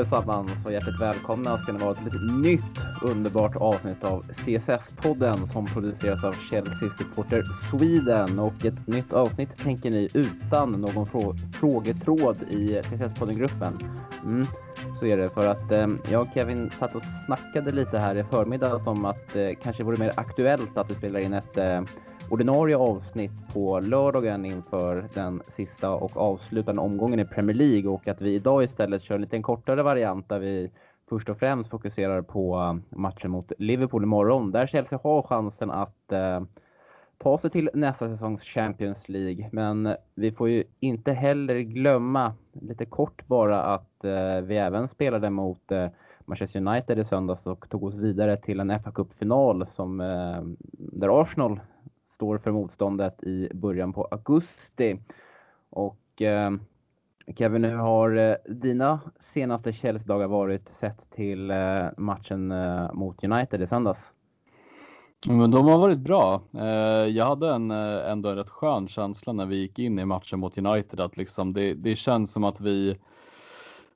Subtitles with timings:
[0.00, 5.66] allesammans och hjärtligt välkomna ska ni vara till ett nytt underbart avsnitt av CSS-podden som
[5.66, 8.38] produceras av Chelsea Supporter Sweden.
[8.38, 13.78] Och ett nytt avsnitt tänker ni utan någon frå frågetråd i CSS-podden-gruppen.
[14.24, 14.46] Mm,
[15.00, 18.24] så är det för att eh, jag och Kevin satt och snackade lite här i
[18.24, 21.82] förmiddag om att eh, kanske vore mer aktuellt att vi spelar in ett eh,
[22.30, 28.20] ordinarie avsnitt på lördagen inför den sista och avslutande omgången i Premier League och att
[28.20, 30.70] vi idag istället kör en lite kortare variant där vi
[31.08, 36.12] först och främst fokuserar på eh, matchen mot Liverpool imorgon där Chelsea har chansen att
[36.12, 36.40] eh,
[37.18, 39.48] ta sig till nästa säsongs Champions League.
[39.52, 44.88] Men eh, vi får ju inte heller glömma, lite kort bara, att eh, vi även
[44.88, 45.88] spelade mot eh,
[46.24, 51.20] Manchester United i söndags och tog oss vidare till en FA Cup-final som, eh, där
[51.22, 51.60] Arsenal
[52.20, 55.00] står för motståndet i början på augusti.
[55.70, 56.50] Och eh,
[57.36, 63.62] Kevin, hur har eh, dina senaste Chelsea-dagar varit sett till eh, matchen eh, mot United
[63.62, 64.12] i söndags?
[65.26, 66.42] Men de har varit bra.
[66.54, 70.04] Eh, jag hade en, eh, ändå en rätt skön känsla när vi gick in i
[70.04, 72.98] matchen mot United att liksom det, det känns som att vi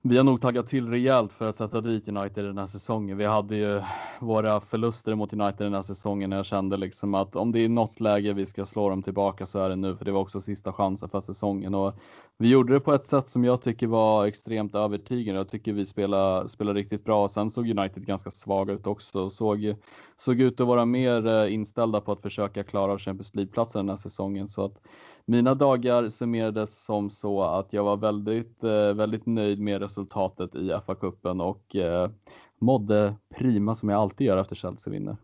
[0.06, 3.16] vi har nog taggat till rejält för att sätta dit United den här säsongen.
[3.16, 3.82] Vi hade ju
[4.20, 7.68] våra förluster mot United den här säsongen och jag kände liksom att om det är
[7.68, 10.40] något läge vi ska slå dem tillbaka så är det nu för det var också
[10.40, 11.94] sista chansen för säsongen och
[12.38, 15.40] vi gjorde det på ett sätt som jag tycker var extremt övertygande.
[15.40, 17.28] Jag tycker vi spelade, spelade riktigt bra.
[17.28, 19.74] Sen såg United ganska svaga ut också och såg,
[20.16, 24.02] såg ut att vara mer eh, inställda på att försöka klara Champions League-platsen den här
[24.02, 24.48] säsongen.
[24.48, 24.80] Så att
[25.24, 30.72] mina dagar summerades som så att jag var väldigt, eh, väldigt nöjd med resultatet i
[30.72, 32.10] FA-cupen och eh,
[32.58, 35.16] mådde prima som jag alltid gör efter Chelsea vinner.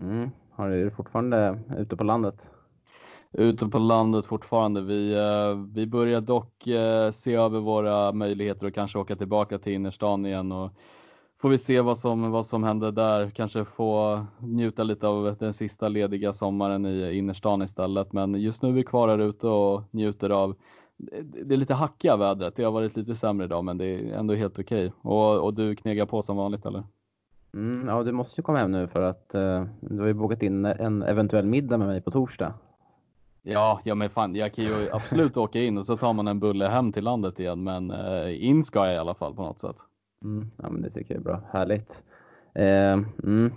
[0.00, 0.30] Mm.
[0.50, 2.50] Har du fortfarande ute på landet?
[3.32, 4.80] Ute på landet fortfarande.
[4.80, 9.72] Vi, eh, vi börjar dock eh, se över våra möjligheter och kanske åka tillbaka till
[9.72, 10.70] innerstan igen och
[11.40, 13.30] får vi se vad som, vad som händer där.
[13.30, 18.12] Kanske få njuta lite av den sista lediga sommaren i innerstan istället.
[18.12, 20.54] Men just nu är vi kvar här ute och njuter av
[21.22, 22.56] det är lite hackiga vädret.
[22.56, 24.86] Det har varit lite sämre idag men det är ändå helt okej.
[24.86, 25.12] Okay.
[25.12, 26.84] Och, och du knegar på som vanligt eller?
[27.54, 30.42] Mm, ja, du måste ju komma hem nu för att eh, du har ju bokat
[30.42, 32.54] in en eventuell middag med mig på torsdag.
[33.42, 36.40] Ja, ja men fan, jag kan ju absolut åka in och så tar man en
[36.40, 37.64] bulle hem till landet igen.
[37.64, 39.76] Men uh, in ska jag i alla fall på något sätt.
[40.24, 41.40] Mm, ja, men det tycker jag är bra.
[41.52, 42.02] Härligt.
[42.54, 42.92] Eh,
[43.24, 43.52] mm.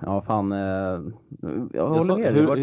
[0.00, 0.52] Ja, fan.
[0.52, 0.58] Eh,
[1.72, 2.34] jag håller med.
[2.34, 2.56] Hur, var...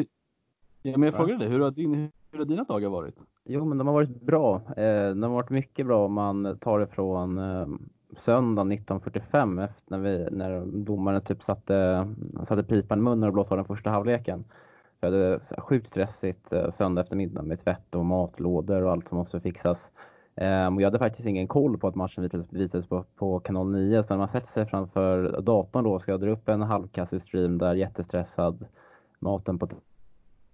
[0.82, 3.16] ja, men jag frågade dig, hur har, din, hur har dina dagar varit?
[3.46, 4.56] Jo, men de har varit bra.
[4.56, 7.68] Eh, de har varit mycket bra om man tar det från eh,
[8.18, 12.08] söndagen 1945 efter när, vi, när domaren typ satte,
[12.48, 14.44] satte pipan i munnen och blåste av den första halvleken.
[15.04, 19.40] Jag hade sjukt stressigt eh, söndag eftermiddag med tvätt och matlådor och allt som måste
[19.40, 19.92] fixas.
[20.36, 24.14] Um, jag hade faktiskt ingen koll på att matchen visades, på, på kanal 9 så
[24.14, 27.76] när man sätter sig framför datorn då ska jag dra upp en halvkassig stream där
[27.76, 28.66] jättestressad,
[29.20, 29.68] maten på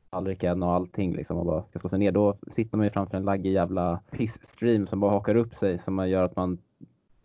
[0.10, 2.12] tallriken och allting liksom och bara ska slå sig ner.
[2.12, 6.10] Då sitter man ju framför en laggig jävla piss-stream som bara hakar upp sig som
[6.10, 6.58] gör att man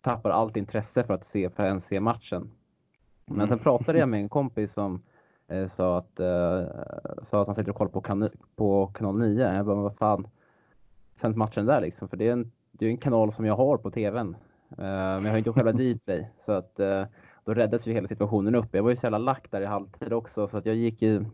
[0.01, 2.51] tappar allt intresse för att se, för ens se matchen.
[3.25, 3.63] Men sen mm.
[3.63, 5.01] pratade jag med en kompis som
[5.69, 6.63] sa, att, eh,
[7.23, 9.53] sa att han sitter och kollar på, kan på kanal 9.
[9.53, 10.27] Jag bara, vad fan
[11.15, 12.07] sänds matchen där liksom.
[12.07, 14.27] För det är en, det är en kanal som jag har på tvn.
[14.27, 14.35] Uh,
[14.77, 16.31] men jag har inte själva Dplay.
[16.39, 16.79] Så att
[17.45, 18.75] då räddades ju hela situationen upp.
[18.75, 21.25] Jag var ju så jävla lack där i halvtid också så att jag gick ju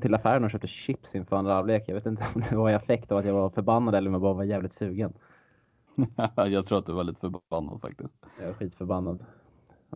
[0.00, 1.84] till affären och köpte chips inför andra halvlek.
[1.86, 4.14] Jag vet inte om det var i effekt av att jag var förbannad eller om
[4.14, 5.12] jag bara var jävligt sugen.
[6.36, 8.14] jag tror att du var lite förbannad faktiskt.
[8.40, 9.24] Jag är skitförbannad.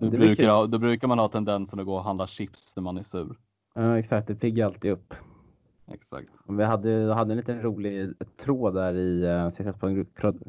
[0.01, 3.03] Då brukar, då brukar man ha tendensen att gå och handla chips när man är
[3.03, 3.37] sur.
[3.75, 5.15] Ja exakt, det piggar alltid upp.
[5.93, 6.29] Exakt.
[6.49, 9.51] Vi hade, hade en liten rolig tråd där i uh,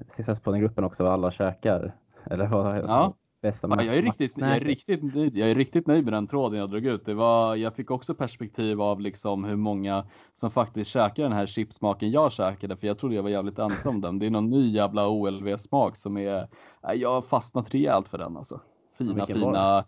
[0.07, 1.95] CSS-podden-gruppen också vad alla käkar.
[2.25, 3.13] Eller vad ja.
[3.41, 6.27] bästa ja, jag, är riktigt, jag, är riktigt nöjd, jag är riktigt nöjd med den
[6.27, 7.05] tråden jag drog ut.
[7.05, 11.45] Det var, jag fick också perspektiv av liksom hur många som faktiskt käkar den här
[11.45, 12.77] chipsmaken jag käkade.
[12.77, 14.19] För jag trodde jag var jävligt ensam om den.
[14.19, 16.47] Det är någon ny jävla OLV-smak som är,
[16.95, 18.61] jag har fastnat rejält för den alltså.
[18.97, 19.85] Fina, fina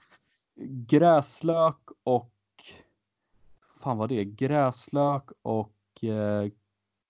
[0.66, 2.32] gräslök och
[3.82, 6.52] fan vad det är, gräslök och eh,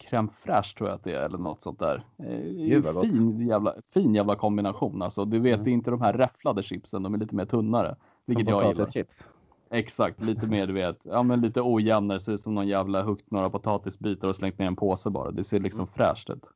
[0.03, 2.05] crème fraîche tror jag att det är eller något sånt där.
[2.17, 5.25] Eh, fin, jävla, fin jävla kombination alltså.
[5.25, 5.63] Du vet, mm.
[5.63, 7.95] det är inte de här räfflade chipsen, de är lite mer tunnare.
[8.25, 8.85] Vilket som jag gillar.
[8.85, 9.29] Chips.
[9.71, 13.31] Exakt, lite mer du vet, ja men lite ojämnare, ser ut som någon jävla huggit
[13.31, 15.31] några potatisbitar och slängt ner en påse bara.
[15.31, 15.87] Det ser liksom mm.
[15.87, 16.49] fräscht ut.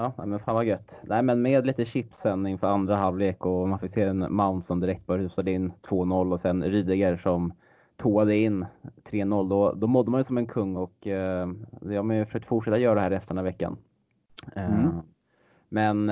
[0.00, 0.96] Ja, men fan vad gött.
[1.02, 4.80] Nej, men med lite chipsen inför andra halvlek och man fick se en Mount som
[4.80, 7.52] direkt bara rusade in 2-0 och sen Rydiger som
[7.96, 8.66] tåade in
[9.10, 11.48] 3-0, då, då mådde man ju som en kung och eh,
[11.80, 13.76] jag har försökt fortsätta göra det här resten av veckan.
[14.56, 14.90] Eh, mm.
[15.68, 16.08] Men,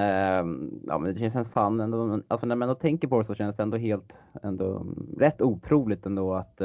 [0.86, 3.62] ja, men det känns fan ändå, alltså när man tänker på det så känns det
[3.62, 4.86] ändå helt, ändå
[5.18, 6.62] rätt otroligt ändå att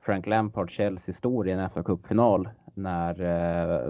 [0.00, 3.14] Frank Lampard Chelsea står i en FA Cup-final när,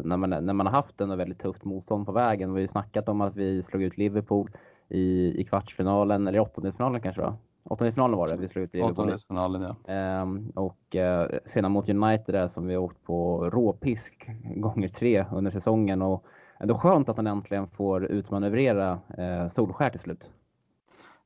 [0.03, 2.53] när, man, när man har haft en väldigt tufft motstånd på vägen.
[2.53, 4.51] Vi har ju snackat om att vi slog ut Liverpool
[4.89, 7.35] i, i kvartsfinalen, eller åttondelsfinalen kanske då.
[7.65, 9.93] Åttondelsfinalen var det vi slog ut Liverpool Åttondelsfinalen ja.
[9.93, 15.25] Ehm, och eh, sedan mot United där som vi har åkt på råpisk gånger tre
[15.33, 16.03] under säsongen.
[16.03, 16.25] Och
[16.61, 20.31] ändå skönt att han äntligen får utmanövrera eh, Solskär till slut.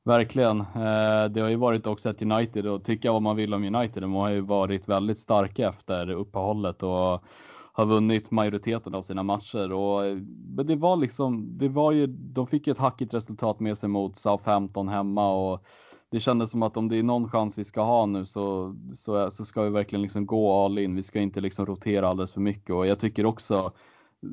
[0.03, 0.59] Verkligen.
[0.59, 4.03] Eh, det har ju varit också ett United och tycka vad man vill om United.
[4.03, 7.23] De har ju varit väldigt starka efter uppehållet och
[7.73, 10.17] har vunnit majoriteten av sina matcher och eh,
[10.55, 13.89] men det var liksom, det var ju, de fick ju ett hackigt resultat med sig
[13.89, 15.63] mot Southampton hemma och
[16.11, 19.31] det kändes som att om det är någon chans vi ska ha nu så, så,
[19.31, 20.95] så ska vi verkligen liksom gå all in.
[20.95, 23.71] Vi ska inte liksom rotera alldeles för mycket och jag tycker också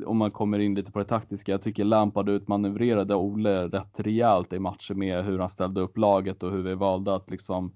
[0.07, 1.53] om man kommer in lite på det taktiska.
[1.53, 6.43] Jag tycker Lampard utmanövrerade Ole rätt rejält i matcher med hur han ställde upp laget
[6.43, 7.73] och hur vi valde att liksom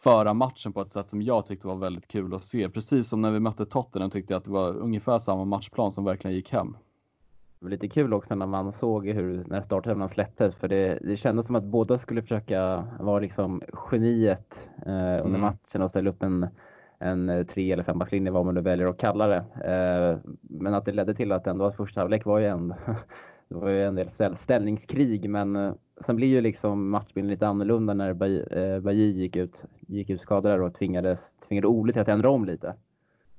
[0.00, 2.68] föra matchen på ett sätt som jag tyckte var väldigt kul att se.
[2.68, 6.04] Precis som när vi mötte Tottenham tyckte jag att det var ungefär samma matchplan som
[6.04, 6.76] verkligen gick hem.
[7.58, 11.16] Det var lite kul också när man såg hur, när startelvan släpptes, för det, det
[11.16, 15.40] kändes som att båda skulle försöka vara liksom geniet eh, under mm.
[15.40, 16.46] matchen och ställa upp en,
[16.98, 19.44] en tre eller fembackslinje, vad man nu väljer att kalla det.
[19.64, 22.74] Eh, men att det ledde till att ändå att första halvlek var ju en,
[23.48, 27.94] det var ju en del ställningskrig, men eh, sen blir ju liksom matchbilden lite annorlunda
[27.94, 28.14] när
[28.80, 32.44] Bajy eh, gick ut, gick ut skadad och tvingades, tvingade Ole till att ändra om
[32.44, 32.74] lite.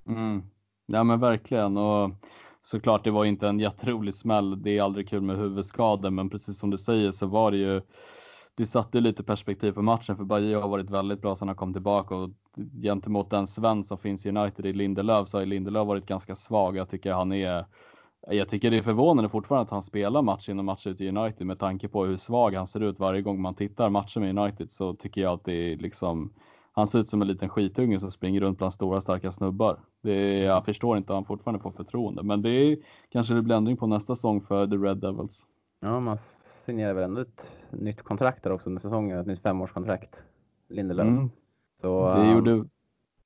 [0.08, 0.44] Mm.
[0.86, 1.78] Ja men verkligen.
[1.78, 2.12] Och
[2.64, 4.64] såklart, det var inte en jätterolig smäll.
[4.64, 7.82] Det är aldrig kul med huvudskador, men precis som du säger så var det ju
[8.56, 11.74] det satte lite perspektiv på matchen för Bajy har varit väldigt bra sedan han kom
[11.74, 12.30] tillbaka och
[12.82, 16.78] gentemot den Sven som finns i United i Lindelöf så har Lindelöf varit ganska svag.
[16.78, 17.66] Jag tycker han är
[18.28, 21.10] jag tycker det är förvånande fortfarande att han spelar match in och match ut i
[21.10, 24.38] United med tanke på hur svag han ser ut varje gång man tittar matcher med
[24.38, 26.34] United så tycker jag att det är liksom
[26.72, 29.80] han ser ut som en liten skitunge som springer runt bland stora starka snubbar.
[30.02, 32.78] Det jag förstår inte hur han fortfarande får förtroende, men det är
[33.10, 35.46] kanske det blir ändring på nästa säsong för The Red Devils.
[35.80, 36.18] Ja, man
[36.66, 40.24] signerar väl ändå ett nytt kontrakt där också under säsongen, ett nytt femårskontrakt.
[40.70, 41.08] Lindelöf.
[41.08, 41.30] Mm.
[41.82, 42.66] Så, det gjorde,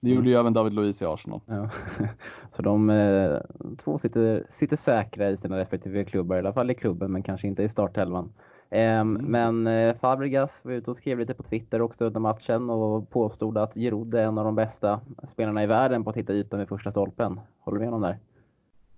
[0.03, 1.41] det gjorde ju även David Luiz i Arsenal.
[1.45, 1.69] Ja.
[2.55, 3.37] Så de eh,
[3.77, 7.47] två sitter, sitter säkra i sina respektive klubbar, i alla fall i klubben, men kanske
[7.47, 8.33] inte i startelvan.
[8.69, 9.13] Eh, mm.
[9.13, 13.57] Men eh, Fabregas var ute och skrev lite på Twitter också under matchen och påstod
[13.57, 16.67] att Giroud är en av de bästa spelarna i världen på att hitta ytan vid
[16.67, 17.39] första stolpen.
[17.59, 18.17] Håller du med om det?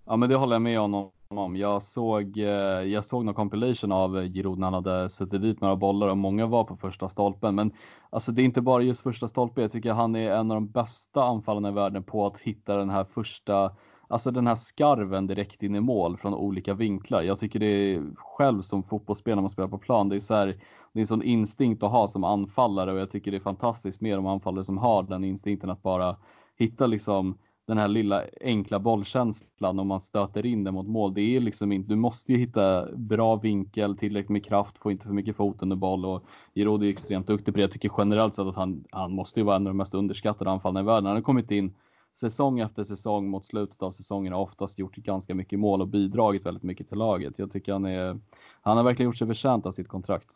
[0.06, 1.56] Ja, men det håller jag med om om.
[1.56, 2.46] Jag såg, eh,
[2.82, 6.46] jag såg någon compilation av Giroud när han hade suttit dit några bollar och många
[6.46, 7.56] var på första stolpen.
[7.56, 7.72] Men
[8.10, 9.62] alltså det är inte bara just första stolpen.
[9.62, 12.90] Jag tycker han är en av de bästa anfallarna i världen på att hitta den
[12.90, 13.72] här första,
[14.08, 17.22] alltså den här skarven direkt in i mål från olika vinklar.
[17.22, 17.66] Jag tycker det
[17.96, 20.10] är själv som fotbollsspelare när man spelar på plan.
[20.10, 20.48] Det är så här,
[20.94, 24.02] det är en sån instinkt att ha som anfallare och jag tycker det är fantastiskt
[24.02, 26.18] med de anfallare som har den instinkten att bara
[26.58, 31.14] hitta liksom den här lilla enkla bollkänslan om man stöter in den mot mål.
[31.14, 35.08] Det är liksom inte, du måste ju hitta bra vinkel, tillräckligt med kraft, få inte
[35.08, 36.24] för mycket fot under boll och
[36.56, 37.62] Giroud är extremt duktig på det.
[37.62, 40.52] Jag tycker generellt sett att han, han måste ju vara en av de mest underskattade
[40.52, 41.06] anfallarna i världen.
[41.06, 41.76] Han har kommit in
[42.20, 46.46] säsong efter säsong mot slutet av säsongen och oftast gjort ganska mycket mål och bidragit
[46.46, 47.40] väldigt mycket till laget.
[47.40, 48.20] Jag tycker han är,
[48.62, 50.30] han har verkligen gjort sig förtjänt av sitt kontrakt.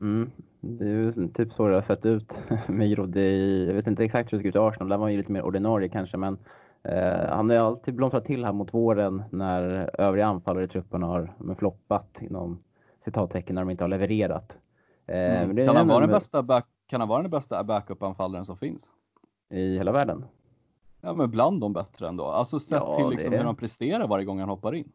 [0.00, 0.30] Mm.
[0.60, 3.16] Det är ju typ så det har sett ut med Giroud.
[3.68, 4.88] Jag vet inte exakt hur det såg ut i Arsenal.
[4.88, 6.16] Där var han ju lite mer ordinarie kanske.
[6.16, 6.38] Men
[6.82, 11.02] eh, han har ju alltid blomstrat till här mot våren när övriga anfallare i truppen
[11.02, 12.62] har floppat inom
[13.00, 14.58] citattecken när de inte har levererat.
[15.06, 15.66] Eh, mm.
[15.66, 18.92] kan, han vara den bästa back, kan han vara den bästa backup-anfallaren som finns?
[19.50, 20.24] I hela världen?
[21.00, 22.24] Ja, men bland de bättre ändå.
[22.24, 24.92] Alltså sett ja, till liksom hur han presterar varje gång han hoppar in.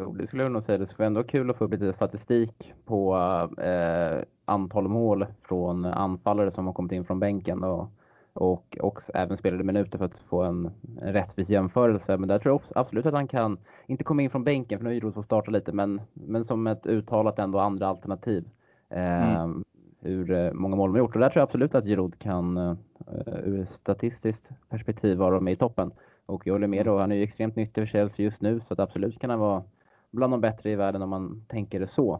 [0.00, 0.78] Jo, det skulle jag nog säga.
[0.78, 3.16] Det skulle vara ändå kul att få upp lite statistik på
[3.58, 7.88] eh, antal mål från anfallare som har kommit in från bänken och,
[8.32, 12.16] och också även spelade minuter för att få en, en rättvis jämförelse.
[12.16, 14.90] Men där tror jag absolut att han kan, inte komma in från bänken för nu
[14.90, 18.48] är Giroud får starta lite, men, men som ett uttalat ändå andra alternativ.
[18.90, 19.64] Eh, mm.
[20.00, 21.14] Hur eh, många mål de har gjort.
[21.14, 22.74] Och där tror jag absolut att Giroud kan uh,
[23.44, 25.92] ur statistiskt perspektiv vara med i toppen.
[26.26, 28.74] Och jag håller med då, han är ju extremt nyttig för Chelsea just nu så
[28.74, 29.62] att absolut kan han vara
[30.10, 32.14] bland de bättre i världen om man tänker det så.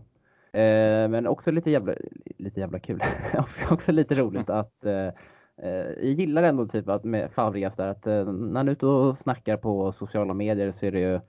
[0.52, 1.94] Eh, men också lite jävla,
[2.38, 3.00] lite jävla kul,
[3.38, 5.09] också, också lite roligt att eh,
[5.56, 8.87] eh, jag gillar ändå typ att med Fabregas där att eh, när han är ute
[8.87, 11.20] och snackar på sociala medier så är det ju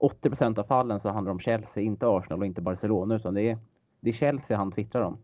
[0.00, 3.42] 80% av fallen så handlar det om Chelsea, inte Arsenal och inte Barcelona utan det
[3.42, 3.58] är,
[4.00, 5.18] det är Chelsea han twittrar om.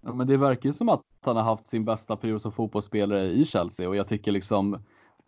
[0.00, 3.24] Ja, men det verkar ju som att han har haft sin bästa period som fotbollsspelare
[3.24, 4.78] i Chelsea och jag tycker liksom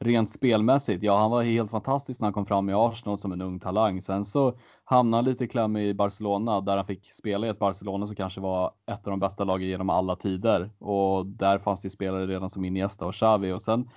[0.00, 3.42] rent spelmässigt, ja han var helt fantastisk när han kom fram i Arsenal som en
[3.42, 4.02] ung talang.
[4.02, 7.58] Sen så hamnade han lite i kläm i Barcelona där han fick spela i ett
[7.58, 10.70] Barcelona som kanske var ett av de bästa lagen genom alla tider.
[10.78, 13.90] Och där fanns det ju spelare redan som Iniesta och Xavi och sen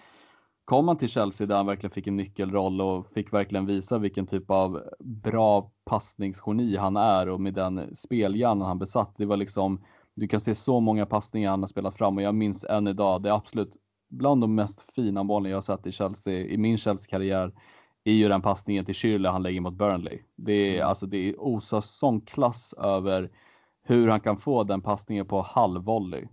[0.65, 4.27] kom han till Chelsea där han verkligen fick en nyckelroll och fick verkligen visa vilken
[4.27, 9.13] typ av bra passningsgeni han är och med den spelhjärnan han besatt.
[9.17, 9.81] Det var liksom,
[10.15, 13.22] du kan se så många passningar han har spelat fram och jag minns än idag,
[13.22, 13.77] det absolut
[14.12, 17.51] bland de mest fina målen jag sett i Chelsea, i min Chelsea-karriär,
[18.03, 20.20] är ju den passningen till Schürrle han lägger mot Burnley.
[20.36, 20.88] Det är mm.
[20.88, 23.30] alltså, det är osar sån klass över
[23.84, 26.27] hur han kan få den passningen på halvvolley.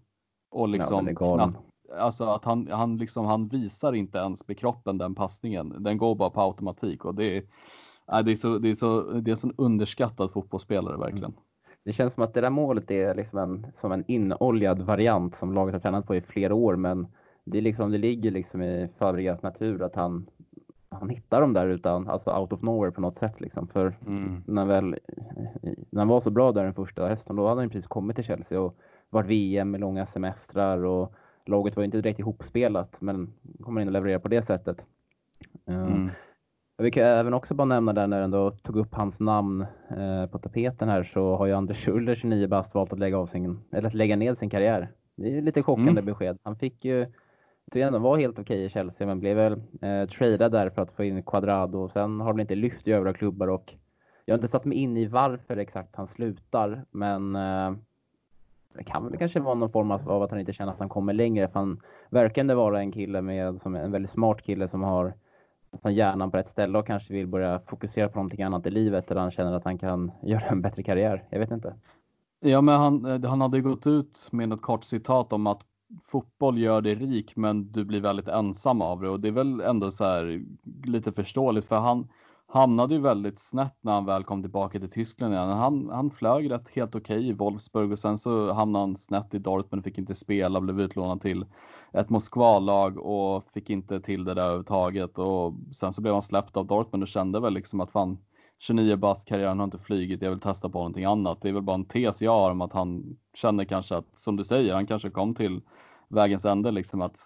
[0.50, 1.58] Och liksom ja, knappt,
[1.98, 5.74] alltså att han, han liksom, han visar inte ens med kroppen den passningen.
[5.78, 7.42] Den går bara på automatik och det är,
[8.22, 11.30] det är så, det är så, det är en sån underskattad fotbollsspelare verkligen.
[11.30, 11.40] Mm.
[11.84, 15.52] Det känns som att det där målet är liksom en, som en inoljad variant som
[15.52, 17.06] laget har tränat på i flera år men
[17.50, 20.26] det, är liksom, det ligger liksom i Fabregas natur att han,
[20.88, 23.68] han hittar dem där utan, alltså out of nowhere på något sätt liksom.
[23.68, 24.42] För mm.
[24.46, 24.96] när, väl,
[25.90, 28.24] när han var så bra där den första hösten, då hade han precis kommit till
[28.24, 28.76] Chelsea och
[29.10, 31.14] varit VM med långa semestrar och
[31.46, 34.84] laget var inte direkt ihopspelat men kommer in och levererar på det sättet.
[35.66, 36.10] Eh, mm.
[36.82, 40.38] Vi kan även också bara nämna där när ändå tog upp hans namn eh, på
[40.38, 43.88] tapeten här så har ju Anders Schuller, 29 bast, valt att lägga, av sin, eller
[43.88, 44.88] att lägga ner sin karriär.
[45.16, 46.04] Det är ju lite chockande mm.
[46.04, 46.38] besked.
[46.42, 47.06] Han fick ju
[47.70, 50.92] tyckte ändå var helt okej i Chelsea men blev väl eh, tradad där för att
[50.92, 53.74] få in Quadrado och sen har de inte lyft i övriga klubbar och
[54.24, 57.72] jag har inte satt mig in i varför exakt han slutar men eh,
[58.74, 61.12] det kan väl kanske vara någon form av att han inte känner att han kommer
[61.12, 64.82] längre för han verkar ändå vara en kille med, som en väldigt smart kille som
[64.82, 65.14] har
[65.70, 69.10] nästan hjärnan på rätt ställe och kanske vill börja fokusera på någonting annat i livet
[69.10, 71.24] eller han känner att han kan göra en bättre karriär.
[71.30, 71.74] Jag vet inte.
[72.40, 75.60] Ja, men han, eh, han hade gått ut med något kort citat om att
[76.06, 79.60] fotboll gör dig rik men du blir väldigt ensam av det och det är väl
[79.60, 80.44] ändå så här
[80.84, 82.08] lite förståeligt för han
[82.46, 85.48] hamnade ju väldigt snett när han väl kom tillbaka till Tyskland igen.
[85.48, 89.34] Han, han flög rätt helt okej okay i Wolfsburg och sen så hamnade han snett
[89.34, 91.46] i Dortmund, fick inte spela, blev utlånad till
[91.92, 96.56] ett Moskvalag och fick inte till det där överhuvudtaget och sen så blev han släppt
[96.56, 98.18] av Dortmund och kände väl liksom att fan
[98.58, 101.42] 29 bast karriären har inte flygit, jag vill testa på någonting annat.
[101.42, 104.36] Det är väl bara en tes jag har om att han känner kanske att, som
[104.36, 105.60] du säger, han kanske kom till
[106.08, 107.16] vägens ände liksom att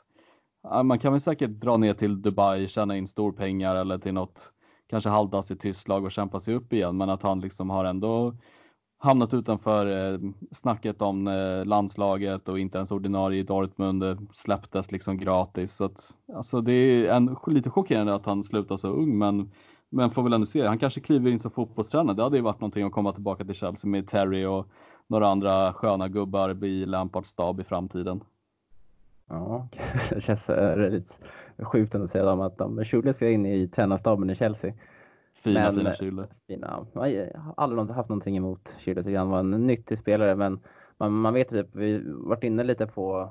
[0.85, 4.53] man kan väl säkert dra ner till Dubai, tjäna in storpengar eller till något
[4.87, 8.35] kanske halvdassigt tyst lag och kämpa sig upp igen, men att han liksom har ändå
[8.99, 10.19] hamnat utanför eh,
[10.51, 15.75] snacket om eh, landslaget och inte ens ordinarie i Dortmund eh, släpptes liksom gratis.
[15.75, 19.51] Så att, alltså det är en, lite chockerande att han slutar så ung, men
[19.93, 20.67] men får väl ändå se.
[20.67, 22.17] Han kanske kliver in som fotbollstränare.
[22.17, 24.67] Det hade ju varit någonting att komma tillbaka till Chelsea med Terry och
[25.07, 28.21] några andra sköna gubbar i Lampards stab i framtiden.
[29.29, 29.69] Ja,
[30.11, 31.21] det känns väldigt
[31.63, 34.73] sjukt att säga dem att de Schule ska in i tränarstaben i Chelsea.
[35.35, 36.27] Fina, men, fina Schule.
[36.47, 36.87] Fina.
[36.95, 40.61] Jag har aldrig haft någonting emot Schule, så han var en nyttig spelare, men
[40.99, 43.31] man, man vet typ, vi varit inne lite på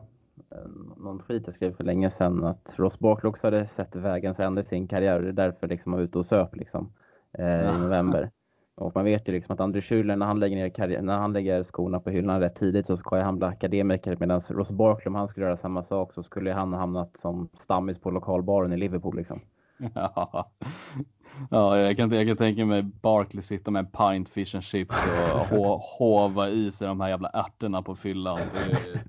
[0.97, 4.61] någon skit jag skrev för länge sedan att Ross Barkley också hade sett vägens ände
[4.61, 6.93] i sin karriär och det är därför liksom han var ute och söp liksom,
[7.37, 8.31] eh, i november.
[8.75, 11.33] Och man vet ju liksom att André Schürrle när han lägger ner karriär, när han
[11.33, 15.15] lägger skorna på hyllan rätt tidigt så ska han bli akademiker medan Ross Barkley om
[15.15, 18.77] han skulle göra samma sak så skulle han ha hamnat som stammis på lokalbaren i
[18.77, 19.41] Liverpool liksom.
[19.93, 20.51] Ja,
[21.49, 24.95] ja jag, kan, jag kan tänka mig Barkley sitta med en pint fish and chips
[25.51, 28.39] och hova i sig de här jävla ärtorna på fyllan.
[28.53, 29.03] Det är,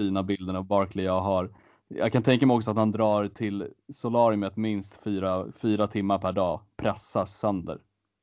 [0.00, 1.50] fina bilderna av Barkley jag har.
[1.88, 6.32] Jag kan tänka mig också att han drar till solariumet minst fyra, fyra timmar per
[6.32, 7.78] dag, pressar sönder.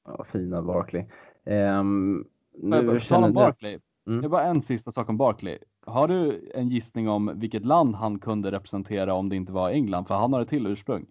[0.06, 1.06] Ja, fina Barkley.
[1.46, 4.22] Um, nu känner Barkley, mm.
[4.22, 5.58] det var en sista sak om Barkley.
[5.86, 10.06] Har du en gissning om vilket land han kunde representera om det inte var England?
[10.06, 11.06] För han har ett till ursprung.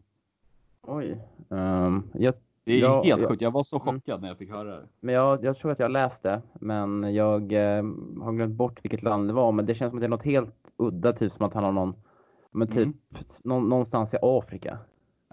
[0.83, 1.21] Oj.
[1.49, 2.35] Um, jag
[2.67, 3.43] det är ja, helt sjukt.
[3.43, 3.95] Jag var så mm.
[3.95, 4.21] chockad mm.
[4.21, 4.89] när jag fick höra det.
[5.01, 7.85] Men jag, jag tror att jag läste, men jag eh,
[8.23, 9.53] har glömt bort vilket land det var.
[9.53, 11.73] Men det känns som att det är något helt udda, typ som att han har
[11.73, 11.95] någon,
[12.51, 12.95] men typ mm.
[13.45, 14.79] någon, någonstans i Afrika.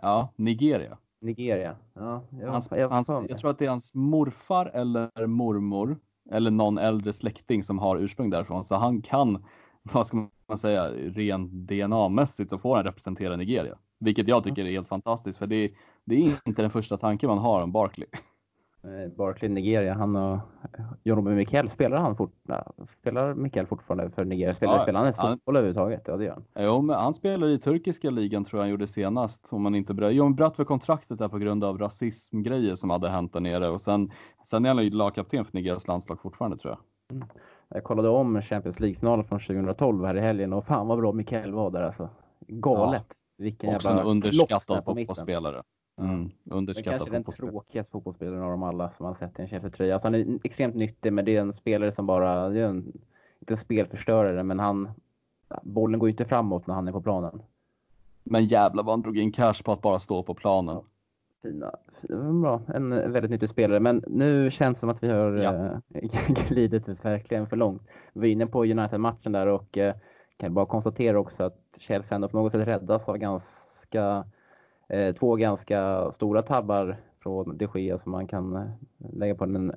[0.01, 0.97] Ja, Nigeria.
[1.21, 1.75] Nigeria.
[1.93, 5.97] Ja, jag, hans, jag, hans, jag tror att det är hans morfar eller mormor
[6.31, 8.65] eller någon äldre släkting som har ursprung därifrån.
[8.65, 9.45] Så han kan,
[9.93, 13.77] vad ska man säga, rent DNA-mässigt så får han representera Nigeria.
[13.99, 15.71] Vilket jag tycker är helt fantastiskt för det,
[16.05, 18.07] det är inte den första tanken man har om Barkley.
[19.15, 20.39] Barkley Nigeria, han och
[21.03, 22.33] John Mikael, spelar han fort,
[22.87, 24.53] spelar Mikael fortfarande för Nigeria?
[24.53, 26.01] Spelar, ja, spelar han ens fotboll överhuvudtaget?
[26.05, 26.65] Ja, det gör han.
[26.65, 29.47] Jo, men han spelar i turkiska ligan tror jag han gjorde senast.
[29.53, 30.13] Om man inte bröt.
[30.13, 33.69] Jo, han bröt för kontraktet där på grund av rasismgrejer som hade hänt där nere
[33.69, 34.11] och sen,
[34.45, 36.79] sen är han ju lagkapten för Nigerias landslag fortfarande tror jag.
[37.17, 37.27] Mm.
[37.69, 41.51] Jag kollade om Champions League-finalen från 2012 här i helgen och fan vad bra Mikael
[41.51, 42.09] var där alltså.
[42.47, 43.07] Galet.
[43.37, 45.63] Vilken Också en underskattad fotbollsspelare.
[45.97, 46.31] Mm.
[46.43, 49.93] Men kanske den tråkigaste fotbollsspelaren av dem alla som man sett i en Chelsea-tröja.
[49.93, 52.93] Alltså han är extremt nyttig, men det är en spelare som bara, det är en,
[53.39, 54.91] inte en spelförstörare, men han,
[55.63, 57.41] bollen går ju inte framåt när han är på planen.
[58.23, 60.81] Men jävlar vad han drog in cash på att bara stå på planen.
[61.41, 61.71] Fina,
[62.01, 62.61] fina bra.
[62.67, 65.53] En väldigt nyttig spelare, men nu känns det som att vi har Ja.
[65.93, 66.01] eh,
[66.47, 67.81] glidit ut verkligen för långt.
[68.13, 69.95] Vi var inne på United-matchen där och eh,
[70.37, 74.25] kan bara konstatera också att Chelsea ändå på något sätt räddas av ganska,
[75.19, 78.63] två ganska stora tabbar från de Gea som man kan eh,
[79.13, 79.71] lägga på den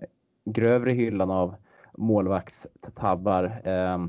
[0.44, 1.54] grövre hyllan av
[1.92, 3.44] målvaktstabbar.
[3.64, 4.06] Eh,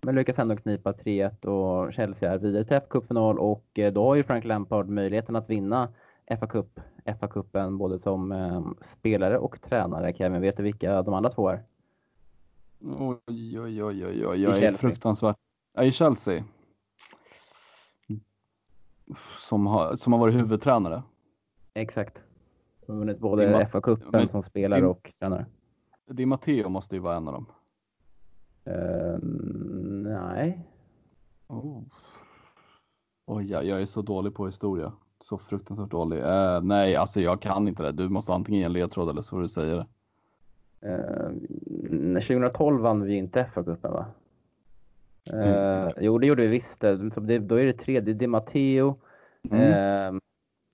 [0.00, 4.14] men lyckas ändå knipa 3-1 och Chelsea är vidare till FA-cupfinal och eh, då har
[4.14, 5.88] ju Frank Lampard möjligheten att vinna
[6.26, 10.12] FA-cup, FA-cupen både som eh, spelare och tränare.
[10.12, 11.62] Kevin, vet du vilka de andra två är?
[12.98, 14.42] Oj, oj, oj, oj, oj.
[14.42, 14.78] Jag är Chelsea.
[14.78, 15.36] fruktansvärt.
[15.80, 16.44] I Chelsea.
[19.38, 21.02] Som har, som har varit huvudtränare.
[21.74, 22.24] Exakt.
[22.86, 25.46] Som vunnit både FA-cupen som spelare Di- och tränare.
[26.10, 27.46] Di Matteo måste ju vara en av dem.
[28.64, 29.18] Eh,
[30.12, 30.68] nej.
[31.46, 31.82] Oh.
[33.26, 34.92] Oj, ja, jag är så dålig på historia.
[35.20, 36.18] Så fruktansvärt dålig.
[36.22, 37.92] Eh, nej, alltså jag kan inte det.
[37.92, 39.86] Du måste antingen ge en ledtråd eller så får du säga det.
[40.90, 41.30] Eh,
[42.20, 44.06] 2012 vann vi inte FA-cupen va?
[45.30, 45.92] Eh, Mm.
[46.00, 46.80] Jo, det gjorde vi visst.
[46.80, 46.96] det.
[47.20, 49.00] Det, då är det tredje Di Matteo.
[49.50, 50.14] Mm.
[50.14, 50.20] Eh,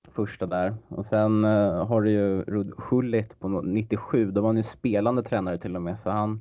[0.09, 0.75] första där.
[0.89, 4.31] Och sen eh, har du ju Rud Schullit på 97.
[4.31, 5.99] Då var han ju spelande tränare till och med.
[5.99, 6.41] Så han,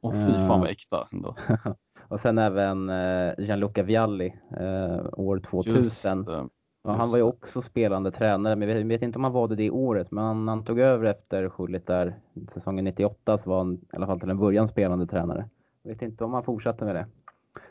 [0.00, 0.60] Och fy fan eh.
[0.60, 1.36] vad äkta ändå.
[2.08, 5.76] och sen även eh, Gianluca Vialli eh, år 2000.
[5.78, 6.48] Just det.
[6.82, 7.28] Ja, han var ju det.
[7.28, 10.10] också spelande tränare, men jag vet, vet inte om han var det det året.
[10.10, 14.06] Men han, han tog över efter Schullit där säsongen 98 så var han i alla
[14.06, 15.48] fall till en början spelande tränare.
[15.82, 17.06] Jag vet inte om han fortsatte med det.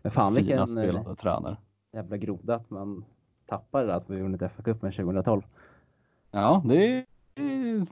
[0.02, 1.58] Men fan Fina vilken eh, spelande tränare.
[1.94, 3.06] jävla groda att man
[3.46, 5.42] tappade att vi vunnit FA-cupen 2012.
[6.32, 7.86] Ja, det det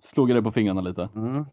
[0.00, 1.08] slog jag det på fingrarna lite.
[1.14, 1.44] Mm.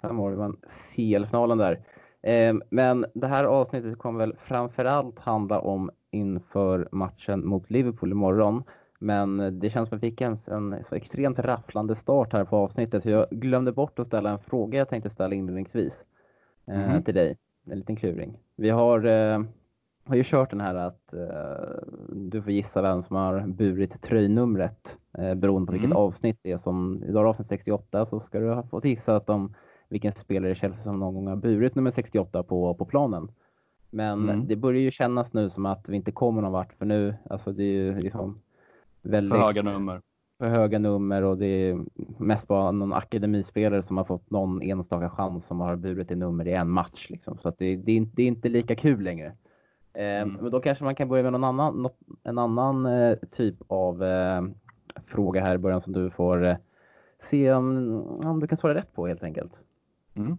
[0.00, 0.56] Det var en
[0.96, 1.80] CL-finalen där.
[2.22, 8.62] Eh, men det här avsnittet kommer väl framförallt handla om inför matchen mot Liverpool imorgon.
[8.98, 12.56] Men det känns som att vi fick en, en så extremt rafflande start här på
[12.56, 16.04] avsnittet så jag glömde bort att ställa en fråga jag tänkte ställa inledningsvis
[16.66, 17.02] Mhm.
[17.02, 17.36] till dig.
[17.66, 18.38] En liten kluring.
[18.56, 19.42] Vi har, eh,
[20.04, 24.98] har ju kört den här att eh, du får gissa vem som har burit tröjnumret
[25.18, 25.96] eh, beroende på vilket Mm.
[25.96, 26.58] avsnitt det är.
[26.58, 29.54] Som idag är avsnitt 68 så ska du ha fått gissa att de,
[29.88, 33.28] vilken spelare i Chelsea som någon gång har burit nummer 68 på, på planen.
[33.90, 34.46] Men Mm.
[34.46, 37.52] det börjar ju kännas nu som att vi inte kommer någon vart för nu, alltså
[37.52, 38.40] det är ju liksom
[39.02, 40.00] väldigt För höga nummer.
[40.44, 41.84] För höga nummer och det är
[42.18, 46.48] mest bara någon akademispelare som har fått någon enstaka chans som har burit i nummer
[46.48, 47.06] i en match.
[47.10, 47.38] Liksom.
[47.38, 49.26] Så att det, det, är inte, det är inte lika kul längre.
[49.26, 49.34] Eh,
[50.22, 50.32] Mm.
[50.40, 54.04] Men då kanske man kan börja med någon annan, något, en annan eh, typ av
[54.04, 54.42] eh,
[55.06, 56.56] fråga här i början som du får eh,
[57.18, 59.62] se om, om du kan svara rätt på helt enkelt.
[60.14, 60.36] Mm.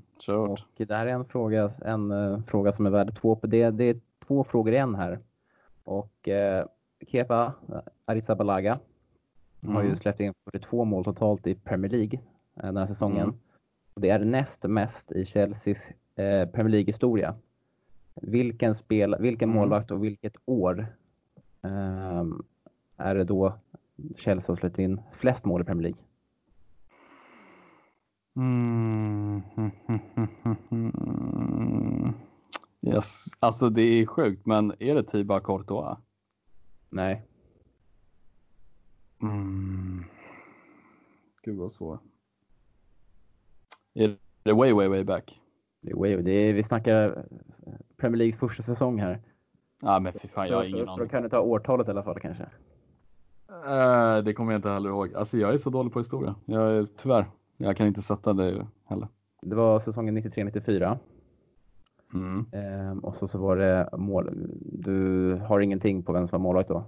[0.50, 3.70] Och det här är en fråga, en, fråga som är värd två på det.
[3.70, 5.20] Det är två frågor i en här.
[5.84, 6.30] Och
[7.08, 7.54] Kepa
[8.06, 8.80] Arrizabalaga
[9.62, 9.96] har ju Mm.
[9.96, 12.20] släppt in 42 mål totalt i Premier League
[12.56, 13.24] eh, den här säsongen.
[13.24, 13.36] Mm.
[13.96, 17.36] Det är näst mest i Chelseas eh, Premier League-historia.
[18.22, 19.60] Vilken, spel, vilken Mm.
[19.60, 20.88] målvakt och vilket år
[21.62, 22.44] ehm,
[22.98, 23.54] är det då
[24.18, 26.02] Chelsea har släppt in flest mål i Premier League?
[28.36, 29.42] Mm.
[32.82, 35.98] Yes, alltså det är sjukt, men är det Tiba Courtois?
[36.90, 37.22] Nej,
[39.32, 40.04] Mm.
[41.44, 42.00] Gud vad svår.
[43.94, 45.42] Är det way, way, way back?
[45.82, 49.22] det är, way- det är, vi snackar eh, Premier Leagues första säsong här.
[49.82, 51.10] Ja, men fy fan, jag har ingen så, så då aning.
[51.10, 52.44] kan du ta årtalet i alla fall kanske.
[53.50, 55.14] Eh, det kommer jag inte heller ihåg.
[55.14, 56.36] Alltså jag är så dålig på historia.
[56.46, 57.26] Jag är, tyvärr,
[57.58, 59.08] jag kan inte sätta det heller.
[59.42, 60.98] Det var säsongen 93-94.
[62.14, 62.46] Mm.
[62.52, 64.30] Ehm, och så, så var det mål.
[64.62, 66.84] Du har ingenting på vem som var målvakt då?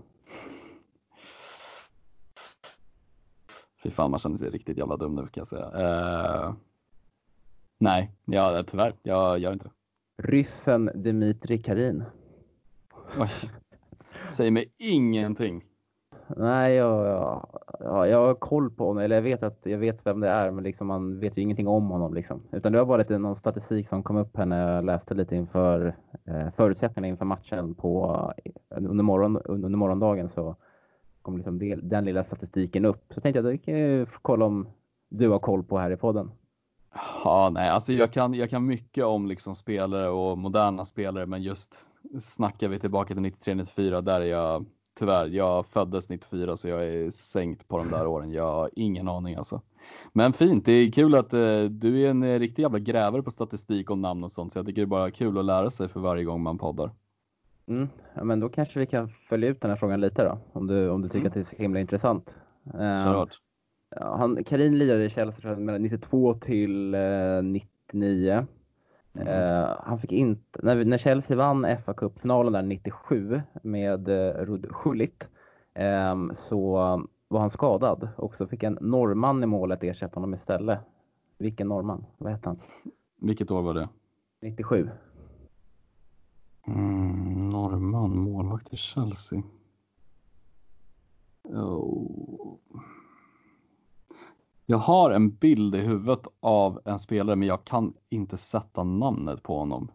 [3.84, 5.72] Fy fan, man känner sig riktigt jävla dum nu kan jag säga.
[5.74, 6.54] Eh,
[7.78, 9.72] nej, ja, tyvärr, jag gör inte det.
[10.24, 12.04] Ryssen Dmitrij Karin.
[13.20, 13.30] Oj.
[14.32, 15.64] Säger mig ingenting.
[16.38, 17.48] Nej, jag, jag,
[17.80, 20.52] ja, jag har koll på honom, eller jag vet att jag vet vem det är,
[20.52, 22.14] men liksom man vet ju ingenting om honom.
[22.14, 22.42] Liksom.
[22.52, 25.36] Utan det var bara lite någon statistik som kom upp här när jag läste lite
[25.36, 30.56] inför eh, förutsättningarna inför matchen på, eh, under, morgon, under morgondagen så
[31.28, 33.14] kom liksom del, den lilla statistiken upp.
[33.14, 34.68] Så tänkte jag att få kolla om
[35.10, 36.32] du har koll på här i podden.
[37.24, 41.42] Ja, nej, alltså jag kan, jag kan mycket om liksom spelare och moderna spelare, men
[41.44, 41.76] just
[42.22, 44.66] snackar vi tillbaka till 93-94, där är jag
[45.00, 48.32] tyvärr, jag föddes 94 så jag är sänkt på de där åren.
[48.32, 49.62] Jag har ingen aning alltså.
[50.14, 53.90] Men fint, det är kul att eh, du är en riktig jävla grävare på statistik
[53.90, 56.00] och namn och sånt så jag tycker det är bara kul att lära sig för
[56.00, 56.92] varje gång man poddar.
[57.68, 60.68] Mm, ja, men då kanske vi kan följa ut den här frågan lite då, om
[60.68, 61.28] du, om du tycker mm.
[61.28, 62.40] att det är så himla intressant.
[62.76, 63.26] Uh,
[63.96, 68.48] han, Karin lirade i Chelsea mellan 92 till uh, 99.
[69.14, 69.28] Mm.
[69.28, 74.68] Uh, han fick inte, när, när Chelsea vann fa Cup-finalen där 97 med uh, Rud
[74.72, 75.30] Schullit
[76.12, 76.72] um, så
[77.28, 80.80] var han skadad och så fick en norrman i målet ersätta honom istället.
[81.38, 82.06] Vilken norrman?
[82.18, 82.60] Vad hette han?
[83.22, 83.90] Vilket år var det?
[84.42, 84.90] 97.
[86.68, 89.44] Mm, norrman, målvakt i Chelsea.
[91.44, 92.56] Oh.
[94.66, 99.44] Jag har en bild i huvudet av en spelare men jag kan inte sätta namnet
[99.44, 99.92] på honom.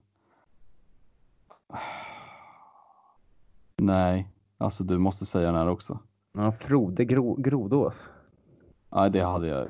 [3.76, 5.98] Nej, alltså du måste säga den här också.
[6.32, 8.08] Ja, Frode Gro Grodås.
[8.90, 9.68] Nej, det hade jag.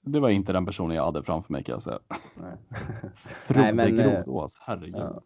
[0.00, 1.98] Det var inte den personen jag hade framför mig kan jag säga.
[2.34, 2.56] Nej.
[3.46, 4.96] Frode Nej, men, eh, Grodås, herregud.
[4.96, 5.20] Ja.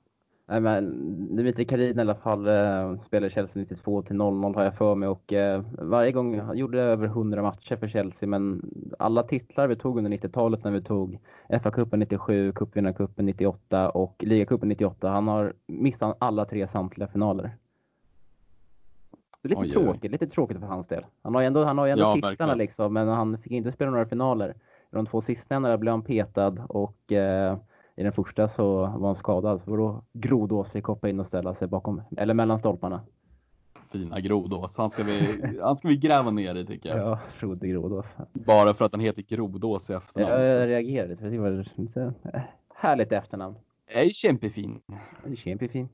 [0.49, 4.77] Nej, men Dimitri Karin i alla fall eh, spelade Chelsea 92 till 0-0 har jag
[4.77, 9.23] för mig och eh, varje gång han gjorde över 100 matcher för Chelsea men alla
[9.23, 15.09] titlar vi tog under 90-talet när vi tog FA-cupen 97, cupvinnarcupen 98 och ligacupen 98,
[15.09, 17.57] han har missat alla tre samtliga finaler.
[19.43, 21.07] Det är lite oj, tråkigt, lite tråkigt för hans del.
[21.23, 23.91] Han har ju ändå, han har ändå ja, titlarna liksom men han fick inte spela
[23.91, 24.55] några finaler.
[24.93, 27.57] I de två sistnämnda blev han petad och eh,
[27.97, 31.55] i den första så var han skadad, så då Grodås fick hoppa in och ställa
[31.55, 33.01] sig bakom, eller mellan stolparna.
[33.93, 36.99] Fina Grodås, han ska vi, han ska vi gräva ner i tycker jag.
[36.99, 38.17] Ja, Frode Grodås.
[38.33, 40.33] Bara för att han heter Grodås i efternamn.
[40.33, 42.13] Ja, jag reagerade, för det var så
[42.75, 43.57] härligt efternamn.
[43.87, 44.81] Är kämpefin.
[45.37, 45.89] Kämpefin.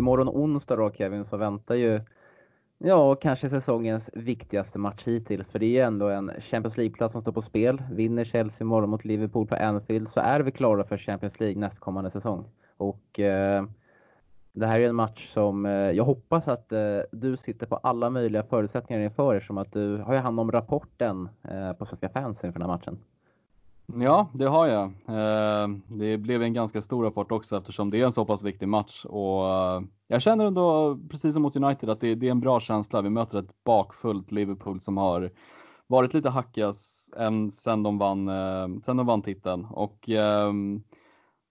[0.00, 2.00] Imorgon onsdag då Kevin så väntar ju
[2.82, 5.48] Ja, kanske säsongens viktigaste match hittills.
[5.48, 7.82] För det är ju ändå en Champions League-plats som står på spel.
[7.92, 12.10] Vinner Chelsea imorgon mot Liverpool på Anfield så är vi klara för Champions League nästkommande
[12.10, 12.44] säsong.
[12.76, 13.64] Och eh,
[14.52, 18.10] det här är en match som eh, jag hoppas att eh, du sitter på alla
[18.10, 22.44] möjliga förutsättningar inför eftersom att du har ju hand om rapporten eh, på Svenska fans
[22.44, 22.98] inför den här matchen.
[23.98, 24.84] Ja, det har jag.
[24.84, 28.68] Eh, det blev en ganska stor rapport också eftersom det är en så pass viktig
[28.68, 32.60] match och eh, jag känner ändå, precis som mot United, att det är en bra
[32.60, 33.02] känsla.
[33.02, 35.30] Vi möter ett bakfullt Liverpool som har
[35.86, 36.72] varit lite hackiga
[37.52, 40.82] sen de vann, eh, sen de vann titeln och ehm,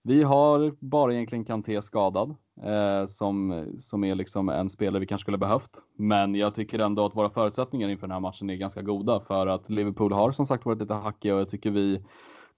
[0.02, 5.22] vi har bara egentligen Kanté skadad Eh, som, som är liksom en spelare vi kanske
[5.24, 5.70] skulle behövt.
[5.96, 9.46] Men jag tycker ändå att våra förutsättningar inför den här matchen är ganska goda för
[9.46, 12.04] att Liverpool har som sagt varit lite hackiga och jag tycker vi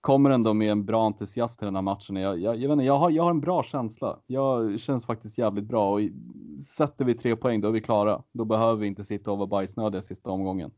[0.01, 2.17] kommer ändå med en bra entusiasm till den här matchen.
[2.17, 4.19] Jag, jag, jag, vet inte, jag, har, jag har en bra känsla.
[4.27, 6.01] Jag känns faktiskt jävligt bra och
[6.67, 8.23] sätter vi tre poäng då är vi klara.
[8.33, 10.71] Då behöver vi inte sitta och vara bajsnödiga sista omgången.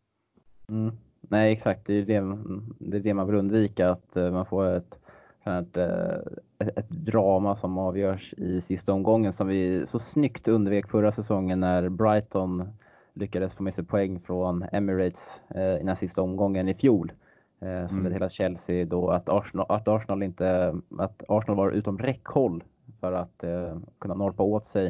[0.68, 0.94] Mm.
[1.20, 2.38] Nej exakt, det är det,
[2.78, 4.98] det är det man vill undvika, att eh, man får ett,
[5.44, 6.16] ett, eh,
[6.58, 11.60] ett, ett drama som avgörs i sista omgången som vi så snyggt undvek förra säsongen
[11.60, 12.68] när Brighton
[13.12, 17.12] lyckades få med sig poäng från Emirates eh, i den sista omgången i fjol.
[17.60, 18.12] Eh, som mm.
[18.12, 22.64] hela Chelsea då att Arsenal, att Arsenal inte, att Arsenal var utom räckhåll
[23.00, 24.86] för att eh, kunna norpa åt sig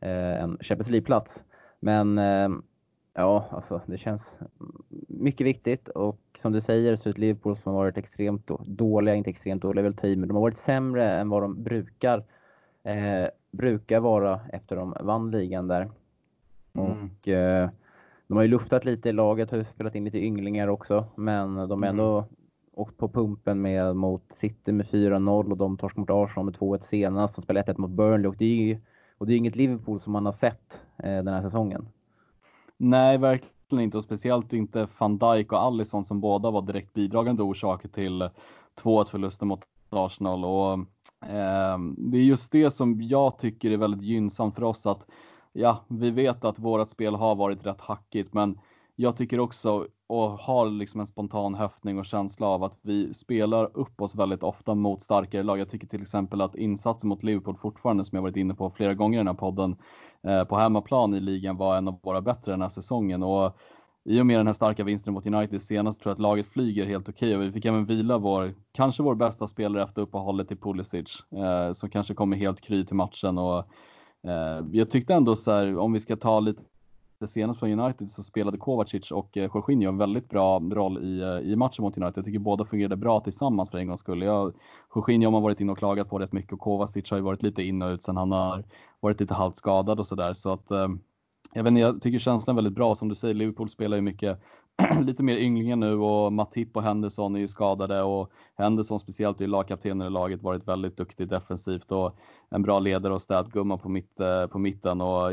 [0.00, 1.44] eh, en Champions League-plats.
[1.80, 2.48] Men eh,
[3.14, 4.38] ja, alltså det känns
[5.08, 9.30] mycket viktigt och som du säger så är Liverpool som har varit extremt dåliga, inte
[9.30, 12.24] extremt dåliga väl team, men de har varit sämre än vad de brukar,
[12.82, 15.90] eh, brukar vara efter de vann ligan där.
[16.72, 16.92] Mm.
[16.92, 17.70] Och eh,
[18.26, 21.82] de har ju luftat lite i laget, har spelat in lite ynglingar också, men de
[21.82, 22.28] har ändå mm.
[22.72, 26.80] åkt på pumpen med mot City med 4-0 och de torskade mot Arsenal med 2-1
[26.82, 27.34] senast.
[27.36, 28.80] De spelade 1-1 mot Burnley och det är ju
[29.18, 31.88] och det är inget Liverpool som man har sett eh, den här säsongen.
[32.76, 33.98] Nej, verkligen inte.
[33.98, 38.30] Och speciellt inte van Dijk och Alisson som båda var direkt bidragande orsaker till
[38.82, 39.60] 2-1 förlusten mot
[39.90, 40.44] Arsenal.
[40.44, 40.72] Och
[41.30, 45.06] eh, det är just det som jag tycker är väldigt gynnsamt för oss att
[45.52, 48.58] ja, vi vet att vårat spel har varit rätt hackigt, men
[48.96, 53.70] jag tycker också och har liksom en spontan höftning och känsla av att vi spelar
[53.74, 55.58] upp oss väldigt ofta mot starkare lag.
[55.58, 58.94] Jag tycker till exempel att insatsen mot Liverpool fortfarande, som jag varit inne på flera
[58.94, 59.76] gånger i den här podden,
[60.22, 63.22] eh, på hemmaplan i ligan var en av våra bättre den här säsongen.
[63.22, 63.56] Och
[64.04, 66.86] i och med den här starka vinsten mot United senast tror jag att laget flyger
[66.86, 67.36] helt okej okay.
[67.36, 71.72] och vi fick även vila vår, kanske vår bästa spelare efter uppehållet i Pulisic, eh,
[71.72, 73.68] som kanske kommer helt kry till matchen och
[74.24, 76.62] Eh, jag tyckte ändå så här, om vi ska ta lite
[77.26, 81.52] senast från United så spelade Kovacic och eh, Jorginho en väldigt bra roll i, eh,
[81.52, 82.18] i matchen mot United.
[82.18, 84.22] Jag tycker båda fungerade bra tillsammans för en gångs skull.
[84.22, 84.54] Jag,
[84.94, 87.42] Jorginho har man varit inne och klagat på rätt mycket och Kovacic har ju varit
[87.42, 88.64] lite in och ut sen han har
[89.00, 90.34] varit lite halvt skadad och sådär.
[90.34, 90.88] Så att eh,
[91.52, 92.94] jag, vet inte, jag tycker känslan är väldigt bra.
[92.94, 94.40] Som du säger, Liverpool spelar ju mycket
[95.02, 99.46] lite mer ynglingar nu och Matip och Henderson är ju skadade och Henderson speciellt är
[99.46, 102.18] lagkaptenen i laget varit väldigt duktig defensivt och
[102.50, 105.32] en bra ledare och städgumma på, mitt, eh, på mitten och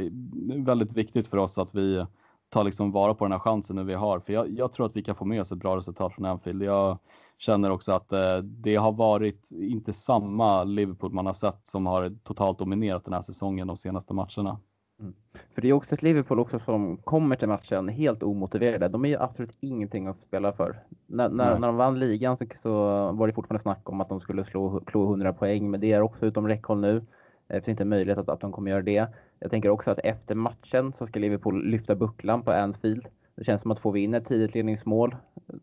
[0.56, 2.06] väldigt viktigt för oss att vi
[2.49, 4.95] tar liksom vara på den här chansen nu vi har för jag, jag tror att
[4.95, 6.63] vi kan få med oss ett bra resultat från Anfield.
[6.63, 6.97] Jag
[7.38, 12.15] känner också att eh, det har varit inte samma Liverpool man har sett som har
[12.23, 14.60] totalt dominerat den här säsongen de senaste matcherna.
[15.01, 15.13] Mm.
[15.53, 18.87] För det är också ett Liverpool också som kommer till matchen helt omotiverade.
[18.87, 20.79] De är ju absolut ingenting att spela för.
[21.07, 22.71] När, när, när de vann ligan så, så,
[23.11, 26.01] var det fortfarande snack om att de skulle slå, klå 100 poäng, men det är
[26.01, 27.05] också utom räckhåll nu.
[27.47, 29.07] Det finns inte möjlighet att, att de kommer göra det.
[29.39, 33.07] Jag tänker också att efter matchen så ska Liverpool lyfta bucklan på Anfield.
[33.35, 35.15] Det känns som att får vi in ett tidigt ledningsmål,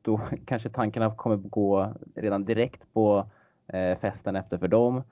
[0.02, 3.30] då kanske tankarna kommer gå redan direkt på
[3.66, 5.02] eh, festen efter för dem.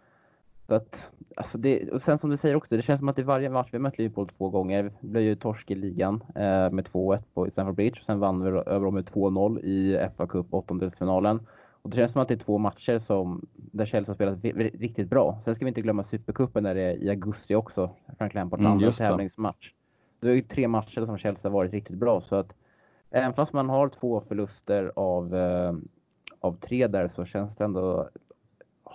[0.66, 3.22] Så att, alltså det, och sen som du säger också, det känns som att i
[3.22, 6.86] varje match, vi mött Liverpool två gånger, vi blev ju torsk i ligan eh, med
[6.86, 10.46] 2-1 på Stamford Bridge och sen vann vi över dem med 2-0 i FA Cup
[10.50, 11.40] åttondelsfinalen.
[11.82, 14.44] Och det känns som att det är två matcher som, där Chelsea har spelat
[14.80, 15.38] riktigt bra.
[15.44, 18.72] Sen ska vi inte glömma Supercupen där det är i augusti också, Frank Lampards mm,
[18.72, 19.72] andra tävlingsmatch.
[20.20, 22.52] Det är ju tre matcher som Chelsea har varit riktigt bra så att
[23.10, 25.74] även fast man har två förluster av, eh,
[26.40, 28.08] av tre där så känns det ändå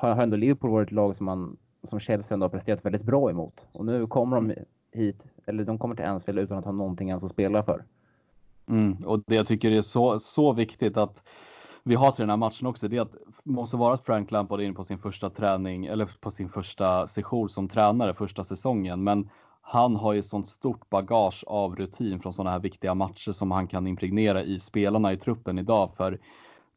[0.01, 3.29] har ändå Liverpool varit ett lag som, man, som Chelsea ändå har presterat väldigt bra
[3.29, 3.67] emot.
[3.71, 4.53] Och nu kommer de
[4.91, 7.85] hit, eller de kommer till Anfield utan att ha någonting ens att spela för.
[8.67, 11.23] Mm, och det jag tycker är så, så viktigt att
[11.83, 14.59] vi har till den här matchen också, det är att måste vara att Frank Lampard
[14.59, 19.03] är in på sin första träning eller på sin första session som tränare första säsongen.
[19.03, 19.29] Men
[19.61, 23.67] han har ju sånt stort bagage av rutin från sådana här viktiga matcher som han
[23.67, 25.91] kan impregnera i spelarna i truppen idag.
[25.97, 26.19] För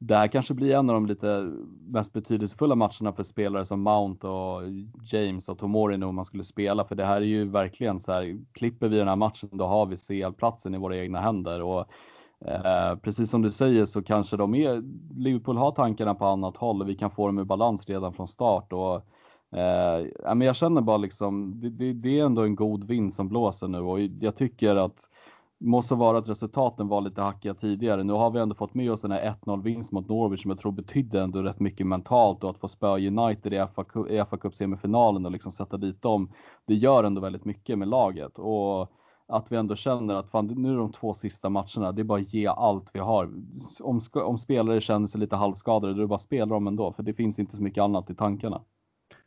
[0.06, 1.52] det här kanske blir en av de lite
[1.86, 4.62] mest betydelsefulla matcherna för spelare som Mount och
[5.04, 6.84] James och Tomori nu om man skulle spela.
[6.84, 9.86] För det här är ju verkligen så här, klipper vi den här matchen då har
[9.86, 11.62] vi CL-platsen i våra egna händer.
[11.62, 11.86] Och
[12.46, 14.82] eh, precis som du säger så kanske de är,
[15.14, 18.28] Liverpool har tankarna på annat håll och vi kan få dem i balans redan från
[18.28, 18.72] start.
[18.72, 18.94] Och,
[19.58, 23.28] eh, men jag känner bara liksom, det, det, det är ändå en god vind som
[23.28, 25.08] blåser nu och jag tycker att
[25.66, 28.04] Måste vara att resultaten var lite hackiga tidigare.
[28.04, 30.58] Nu har vi ändå fått med oss den här 1-0 vinst mot Norwich som jag
[30.58, 35.26] tror betydde ändå rätt mycket mentalt och att få spöa United i FA Cup semifinalen
[35.26, 36.30] och liksom sätta dit dem.
[36.66, 38.92] Det gör ändå väldigt mycket med laget och
[39.28, 42.20] att vi ändå känner att fan, nu är de två sista matcherna, det är bara
[42.20, 43.30] att ge allt vi har.
[43.80, 46.92] Om, om spelare känner sig lite halvskadade, då är det bara att spela dem ändå,
[46.92, 48.62] för det finns inte så mycket annat i tankarna.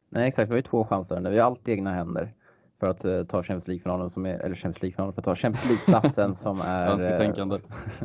[0.10, 2.34] Nej exakt, vi har ju två chanser vi har allt i egna händer
[2.80, 5.66] för att uh, ta Champions League-finalen, som är, eller Champions League-finalen, för att ta Champions
[5.66, 7.60] League-platsen som är, Önsketänkande.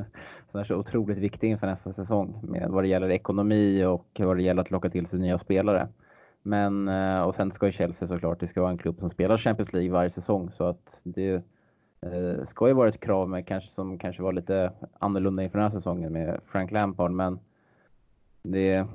[0.51, 4.37] som är så otroligt viktig inför nästa säsong med vad det gäller ekonomi och vad
[4.37, 5.89] det gäller att locka till sig nya spelare.
[6.43, 9.39] Men, uh, och sen ska ju Chelsea såklart, det ska vara en klubb som spelar
[9.39, 11.43] Champions League varje säsong så att det
[12.45, 15.71] ska ju vara ett krav med, kanske, som kanske var lite annorlunda inför den här
[15.71, 17.39] säsongen med Frank Lampard men
[18.43, 18.87] det,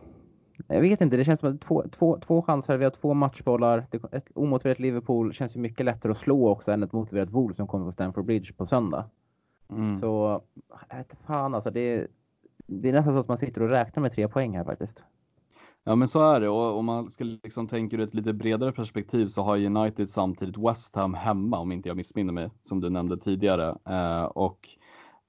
[0.67, 3.87] jag vet inte, det känns som att två, två, två chanser, vi har två matchbollar.
[4.11, 7.67] Ett omotiverat Liverpool känns ju mycket lättare att slå också än ett motiverat Wolves som
[7.67, 9.05] kommer på Stamford Bridge på söndag.
[9.69, 9.99] Mm.
[9.99, 10.41] Så,
[10.87, 12.07] vet fan alltså, det,
[12.67, 15.03] det är nästan så att man sitter och räknar med tre poäng här faktiskt.
[15.83, 18.71] Ja men så är det och om man ska liksom tänka ur ett lite bredare
[18.71, 22.89] perspektiv så har United samtidigt West Ham hemma om inte jag missminner mig som du
[22.89, 23.77] nämnde tidigare.
[23.89, 24.69] Eh, och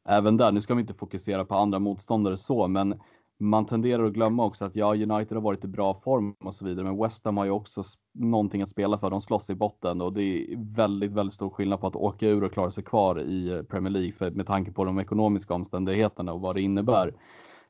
[0.04, 3.00] även där, nu ska vi inte fokusera på andra motståndare så men
[3.40, 6.64] man tenderar att glömma också att ja, United har varit i bra form och så
[6.64, 7.82] vidare, men West Ham har ju också
[8.14, 9.10] någonting att spela för.
[9.10, 12.44] De slåss i botten och det är väldigt, väldigt stor skillnad på att åka ur
[12.44, 16.32] och klara sig kvar i eh, Premier League för, med tanke på de ekonomiska omständigheterna
[16.32, 17.14] och vad det innebär.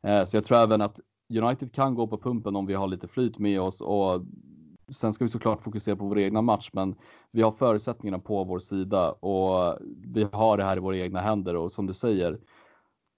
[0.02, 1.00] Eh, så jag tror även att
[1.42, 4.22] United kan gå på pumpen om vi har lite flyt med oss och
[4.90, 6.94] sen ska vi såklart fokusera på vår egna match, men
[7.30, 11.56] vi har förutsättningarna på vår sida och vi har det här i våra egna händer
[11.56, 12.38] och som du säger,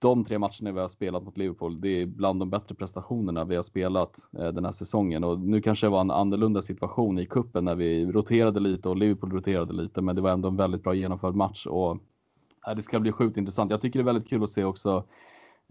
[0.00, 3.56] de tre matcherna vi har spelat mot Liverpool, det är bland de bättre prestationerna vi
[3.56, 5.24] har spelat eh, den här säsongen.
[5.24, 8.96] Och nu kanske det var en annorlunda situation i kuppen när vi roterade lite och
[8.96, 11.90] Liverpool roterade lite, men det var ändå en väldigt bra genomförd match och
[12.68, 13.70] eh, det ska bli sjukt intressant.
[13.70, 15.04] Jag tycker det är väldigt kul att se också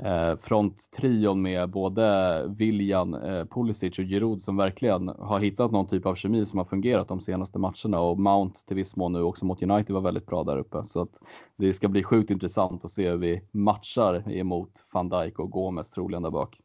[0.03, 6.05] eh, fronttrion med både Viljan, eh, Pulisic och Giroud som verkligen har hittat någon typ
[6.05, 9.45] av kemi som har fungerat de senaste matcherna och Mount till viss mån nu också
[9.45, 10.83] mot United var väldigt bra där uppe.
[10.83, 11.19] Så att
[11.55, 15.91] det ska bli sjukt intressant att se hur vi matchar emot van Dijk och Gomes
[15.91, 16.59] troligen där bak.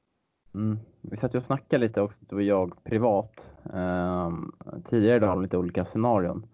[0.55, 0.79] Mm.
[1.01, 4.33] Vi satt ju och snackade lite också, du och jag, privat eh,
[4.85, 6.47] tidigare idag om lite olika scenarion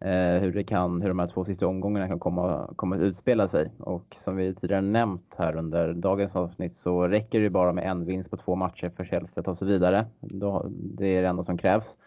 [0.00, 3.48] eh, hur, det kan, hur de här två sista omgångarna kan komma, komma att utspela
[3.48, 3.70] sig.
[3.78, 8.04] Och som vi tidigare nämnt här under dagens avsnitt så räcker det bara med en
[8.04, 10.06] vinst på två matcher för Chelsea att ta sig vidare.
[10.20, 11.98] Då, det är det enda som krävs.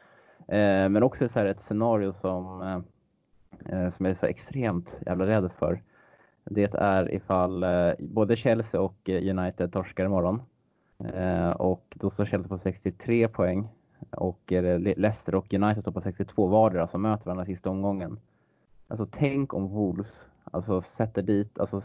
[0.48, 5.26] Eh, men också så ett scenario som, eh, eh, som jag är så extremt jävla
[5.26, 5.82] rädd för.
[6.44, 10.42] Det är ifall eh, både Chelsea och United torskar imorgon.
[11.14, 13.68] Eh, och då står Chelsea på 63 poäng
[14.12, 14.52] och
[14.96, 18.20] Leicester och United står på 62 vardera som möter varandra sista omgången.
[18.88, 21.82] Alltså tänk om Wolves alltså, sätter dit, alltså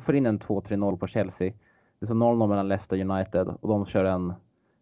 [0.00, 1.52] får in en 2-3-0 på Chelsea.
[1.98, 4.34] Det är så 0-0 mellan Leicester och United och de kör en,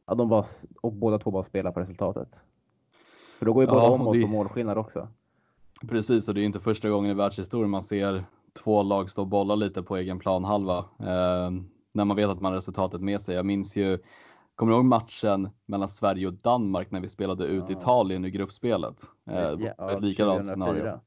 [0.06, 0.44] ja, de bara,
[0.80, 2.40] och båda två bara spelar på resultatet.
[3.38, 5.08] För då går ju båda ja, om oss på målskillnad också.
[5.88, 9.28] Precis, och det är inte första gången i världshistorien man ser två lag stå och
[9.28, 10.78] bolla lite på egen planhalva.
[10.98, 11.50] Eh,
[11.92, 13.34] när man vet att man har resultatet med sig.
[13.34, 13.98] Jag minns ju
[14.54, 17.78] Kommer du ihåg matchen mellan Sverige och Danmark när vi spelade ut ja.
[17.78, 19.02] Italien i gruppspelet?
[19.30, 21.00] Eh, ja, ett likadant scenario.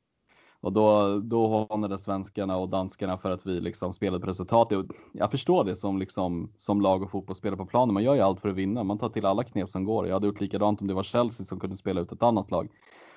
[0.59, 4.85] Och då, då hånade svenskarna och danskarna för att vi liksom spelade på resultatet.
[5.13, 7.93] Jag förstår det som, liksom, som lag och fotbollsspelare på planen.
[7.93, 8.83] Man gör ju allt för att vinna.
[8.83, 10.07] Man tar till alla knep som går.
[10.07, 12.69] Jag hade gjort likadant om det var Chelsea som kunde spela ut ett annat lag.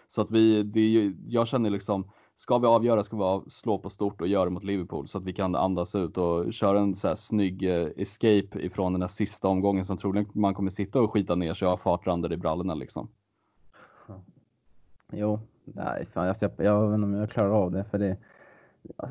[0.08, 4.20] Så att vi, det, jag känner liksom, ska vi avgöra ska vi slå på stort
[4.20, 7.08] och göra det mot Liverpool så att vi kan andas ut och köra en så
[7.08, 11.12] här snygg eh, escape ifrån den här sista omgången som troligen man kommer sitta och
[11.12, 13.08] skita ner sig och ha fartrandor i brallorna liksom.
[15.12, 18.16] Jo, nej fan jag, jag, jag vet inte om jag klarar av det för det,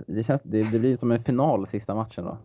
[0.07, 2.37] det, känns, det, det blir som en final sista matchen då.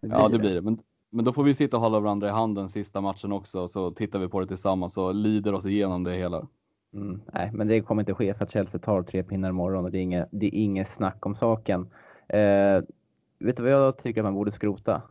[0.00, 0.78] Det ja det blir det, men,
[1.10, 4.18] men då får vi sitta och hålla varandra i handen sista matchen också så tittar
[4.18, 6.46] vi på det tillsammans och lider oss igenom det hela.
[6.94, 9.90] Mm, nej, men det kommer inte ske för att Chelsea tar tre pinnar imorgon och
[9.90, 11.90] det är inget, det är inget snack om saken.
[12.28, 12.82] Eh,
[13.38, 15.02] vet du vad jag tycker att man borde skrota?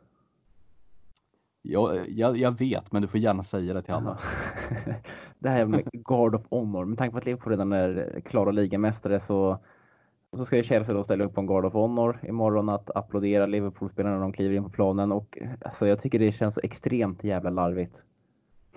[1.62, 4.20] Jag, jag, jag vet, men du får gärna säga det till alla.
[5.40, 6.86] det här med Guard of Honor.
[6.86, 9.58] Med tanke på att Liverpool redan är klara ligamästare så,
[10.38, 13.46] så ska ju Chelsea då ställa upp på en Guard of Honor imorgon att applådera
[13.46, 15.12] Liverpool-spelarna när de kliver in på planen.
[15.12, 18.04] Och alltså, jag tycker det känns så extremt jävla larvigt.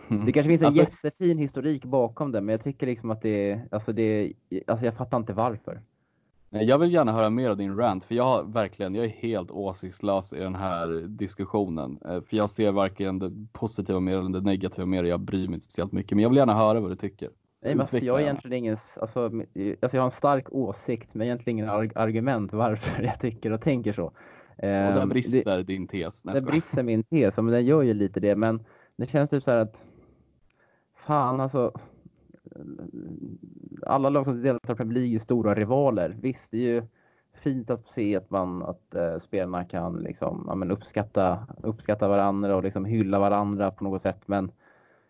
[0.09, 3.61] Det kanske finns en alltså, jättefin historik bakom det, men jag tycker liksom att det,
[3.71, 4.33] alltså det,
[4.67, 5.81] alltså jag fattar inte varför.
[6.51, 9.51] Jag vill gärna höra mer av din rant, för jag har verkligen, jag är helt
[9.51, 11.99] åsiktslös i den här diskussionen.
[12.05, 15.55] Eh, för jag ser varken det positiva mer eller det negativa mer, jag bryr mig
[15.55, 16.13] inte speciellt mycket.
[16.13, 17.31] Men jag vill gärna höra vad du tycker.
[17.63, 21.27] Nej, men alltså, jag har egentligen ingen, alltså, alltså jag har en stark åsikt, men
[21.27, 24.05] egentligen ingen argument varför jag tycker och tänker så.
[24.05, 24.13] Och
[24.57, 26.23] där ehm, brister det, din tes.
[26.23, 28.37] Det brister min tes, men den gör ju lite det.
[28.37, 28.65] Men
[28.97, 29.85] det känns typ så här att
[31.07, 31.73] fan alltså.
[33.87, 36.17] Alla lag som deltar i Premier League är stora rivaler.
[36.21, 36.83] Visst, det är ju
[37.35, 42.57] fint att se att, man, att uh, spelarna kan liksom, ja, men uppskatta, uppskatta varandra
[42.57, 44.23] och liksom hylla varandra på något sätt.
[44.27, 44.51] Men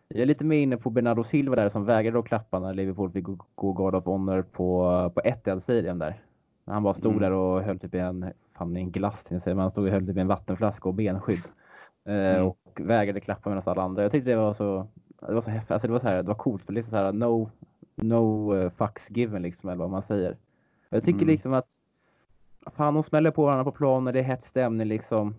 [0.09, 3.11] jag är lite mer inne på Bernardo Silva där som vägrade att klappa när Liverpool
[3.11, 6.23] fick gå God of Honor på, på Etihad Stadium där.
[6.67, 7.23] Han bara stod mm.
[7.23, 9.91] där och höll typ i en, fan en glass till sig, men han stod och
[9.91, 11.43] höll typ i en vattenflaska och benskydd.
[12.09, 12.47] Uh, mm.
[12.47, 14.03] Och vägrade klappa medan alla andra.
[14.03, 14.89] Jag tyckte det var så
[15.29, 16.97] det var så häftigt, alltså det var så här, det var coolt för liksom så
[16.97, 17.51] här no,
[17.95, 20.37] no uh, fucks given liksom eller vad man säger.
[20.89, 21.29] Jag tycker mm.
[21.29, 21.69] liksom att
[22.77, 25.35] fan de smäller på varandra på planen, det är hett stämning liksom.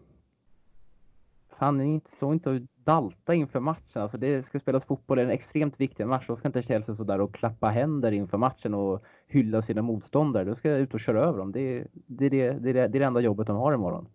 [1.59, 4.01] Fan, ni stå inte och dalta inför matchen.
[4.01, 6.25] Alltså det ska spelas fotboll, det är en extremt viktig match.
[6.27, 10.43] Då ska inte Chelsea sådär och klappa händer inför matchen och hylla sina motståndare.
[10.43, 11.51] Då ska jag ut och köra över dem.
[11.51, 14.07] Det, det, det, det, det är det enda jobbet de har imorgon.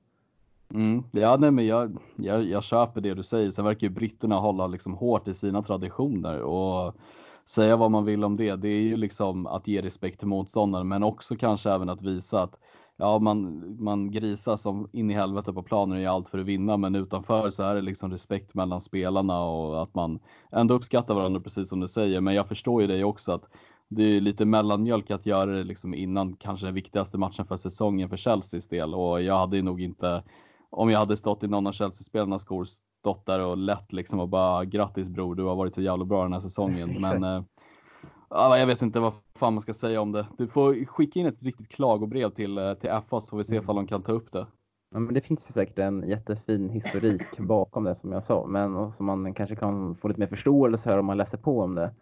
[0.74, 1.04] Mm.
[1.12, 3.50] Ja, nej, men jag, jag, jag köper det du säger.
[3.50, 6.94] Sen verkar ju britterna hålla liksom hårt i sina traditioner och
[7.46, 8.56] säga vad man vill om det.
[8.56, 12.42] Det är ju liksom att ge respekt till motståndaren, men också kanske även att visa
[12.42, 12.56] att
[12.96, 16.46] ja, man, man grisar som in i helvete på planen och gör allt för att
[16.46, 20.18] vinna, men utanför så är det liksom respekt mellan spelarna och att man
[20.52, 22.20] ändå uppskattar varandra precis som du säger.
[22.20, 23.48] Men jag förstår ju dig också att
[23.88, 28.08] det är lite mellanmjölk att göra det liksom innan kanske den viktigaste matchen för säsongen
[28.08, 30.22] för Chelseas del och jag hade ju nog inte
[30.70, 32.64] om jag hade stått i någon av Chelsea-spelarnas skor,
[33.00, 36.22] stått där och lätt liksom och bara grattis bror, du har varit så jävla bra
[36.22, 36.96] den här säsongen.
[37.00, 37.42] Men äh,
[38.58, 40.26] jag vet inte vad fan man ska säga om det.
[40.38, 43.56] Du får skicka in ett riktigt klagobrev till, eh, till FA så får vi se
[43.56, 44.46] ifall de kan ta upp det.
[44.92, 48.92] Ja, men det finns ju säkert en jättefin historik bakom det som jag sa, men
[48.92, 51.94] som man kanske kan få lite mer förståelse för om man läser på om det.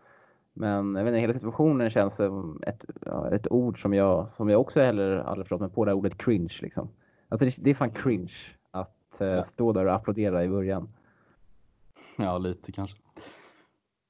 [0.54, 2.84] Men jag vet inte, hela situationen känns som ett,
[3.32, 6.18] ett ord som jag, som jag också heller aldrig förstått mig på, det här ordet
[6.18, 6.88] cringe liksom.
[7.28, 8.32] Alltså det, det är fan cringe
[9.20, 10.88] att eh, stå där och applådera i början.
[12.16, 12.98] Ja, lite kanske.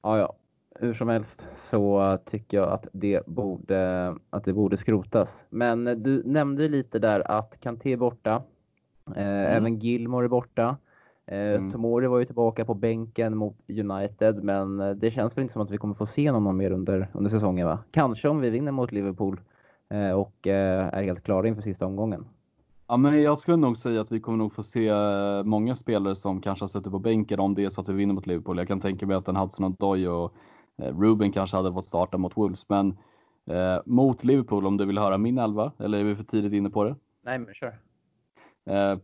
[0.03, 0.35] Ja, ja.
[0.75, 5.45] Hur som helst så tycker jag att det borde, att det borde skrotas.
[5.49, 8.43] Men du nämnde lite där att Kanté är borta.
[9.15, 9.57] Eh, mm.
[9.57, 10.77] Även Gilmore är borta.
[11.25, 11.71] Mm.
[11.71, 15.71] Tomori var ju tillbaka på bänken mot United, men det känns väl inte som att
[15.71, 17.79] vi kommer få se någon mer under, under säsongen va?
[17.91, 19.41] Kanske om vi vinner mot Liverpool
[20.15, 22.25] och är helt klara inför sista omgången.
[22.91, 24.91] Ja, men jag skulle nog säga att vi kommer nog få se
[25.43, 28.13] många spelare som kanske har suttit på bänken om det är så att vi vinner
[28.13, 28.57] mot Liverpool.
[28.57, 30.33] Jag kan tänka mig att en Hudson Odoi och
[30.77, 32.97] Ruben kanske hade fått starta mot Wolves, men
[33.49, 36.69] eh, mot Liverpool om du vill höra min elva, eller är vi för tidigt inne
[36.69, 36.95] på det?
[37.21, 37.79] Nej, men kör.
[38.65, 38.97] Eh,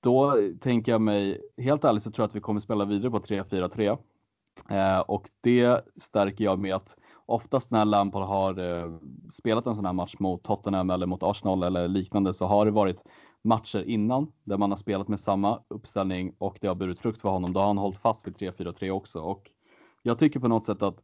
[0.00, 3.20] då tänker jag mig, helt ärligt så tror jag att vi kommer spela vidare på
[3.20, 3.98] 3-4-3.
[4.68, 8.92] Eh, och det stärker jag med att oftast när Lampard har eh,
[9.30, 12.70] spelat en sån här match mot Tottenham eller mot Arsenal eller liknande så har det
[12.70, 13.04] varit
[13.44, 17.28] matcher innan där man har spelat med samma uppställning och det har burit frukt för
[17.28, 17.52] honom.
[17.52, 19.50] Då har han hållit fast vid 3-4-3 också och
[20.02, 20.98] jag tycker på något sätt att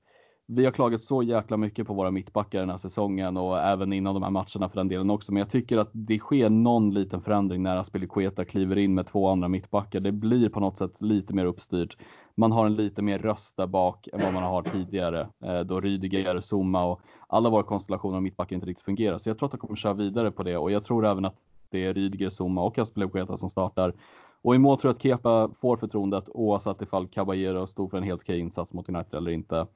[0.51, 4.15] vi har klagat så jäkla mycket på våra mittbackar den här säsongen och även innan
[4.15, 5.33] de här matcherna för den delen också.
[5.33, 9.29] Men jag tycker att det sker någon liten förändring när Aspilicueta kliver in med två
[9.29, 10.01] andra mittbackar.
[10.01, 11.97] Det blir på något sätt lite mer uppstyrt.
[12.35, 15.29] Man har en lite mer röst där bak än vad man har tidigare.
[15.45, 19.19] Eh, då Rydiger, Zuma och alla våra konstellationer av mittbackar inte riktigt fungerar.
[19.19, 21.37] Så jag tror att de kommer köra vidare på det och jag tror även att
[21.71, 23.95] det är Rydiger, Zuma och Aspilicueta som startar.
[24.43, 28.05] Och i mål tror jag att Kepa får förtroendet oavsett ifall Caballero stod för en
[28.05, 29.67] helt okej insats mot United eller inte.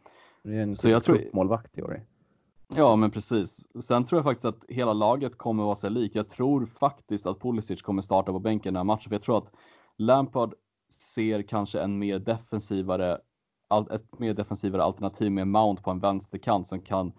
[0.43, 1.19] Det är en så jag tror...
[1.33, 2.03] målvakt i år.
[2.77, 3.67] Ja, men precis.
[3.83, 6.15] Sen tror jag faktiskt att hela laget kommer vara sig lik.
[6.15, 9.39] Jag tror faktiskt att Pulisic kommer starta på bänken den här matchen, för jag tror
[9.39, 9.53] att
[9.97, 10.55] Lampard
[11.15, 13.19] ser kanske en mer defensivare,
[13.91, 17.13] ett mer defensivare alternativ med Mount på en vänsterkant som kan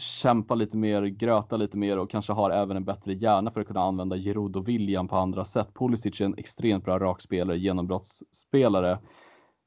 [0.00, 3.66] kämpa lite mer, gröta lite mer och kanske har även en bättre hjärna för att
[3.66, 5.68] kunna använda Giroud och William på andra sätt.
[5.74, 8.98] Pulisic är en extremt bra rakspelare, genombrottsspelare.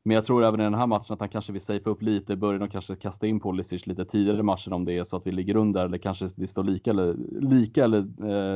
[0.05, 2.33] Men jag tror även i den här matchen att han kanske vill safea upp lite
[2.33, 5.17] i början och kanske kasta in Pulisic lite tidigare i matchen om det är så
[5.17, 7.99] att vi ligger under eller kanske det står lika eller, lika eller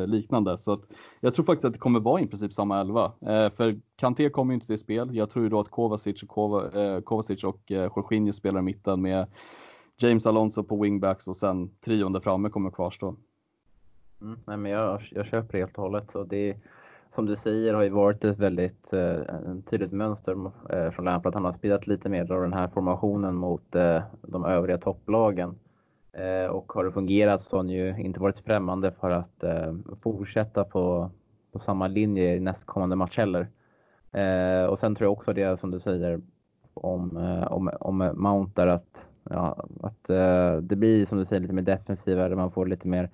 [0.02, 0.58] eh, liknande.
[0.58, 0.82] Så att
[1.20, 3.06] jag tror faktiskt att det kommer vara i princip samma elva.
[3.06, 5.16] Eh, för Kanté kommer ju inte till spel.
[5.16, 8.64] Jag tror ju då att Kovacic och, Kova, eh, Kovacic och eh, Jorginho spelar i
[8.64, 9.28] mitten med
[9.98, 13.16] James Alonso på wingbacks och sen trion där framme kommer kvarstå.
[14.22, 16.12] Mm, nej men jag, jag köper helt och hållet.
[16.12, 16.58] Så det
[17.16, 19.20] som du säger har ju varit ett väldigt eh,
[19.70, 21.34] tydligt mönster eh, från Lampard.
[21.34, 25.56] Han har spelat lite mer av den här formationen mot eh, de övriga topplagen.
[26.12, 29.76] Eh, och har det fungerat så har han ju inte varit främmande för att eh,
[30.04, 31.12] fortsätta på,
[31.52, 33.48] på samma linje i nästkommande match heller.
[34.12, 36.22] Eh, och sen tror jag också det som du säger
[36.74, 40.04] om, eh, om, om Mount där att, ja, att
[40.62, 43.10] det blir som du säger lite mer defensivare, man får lite mer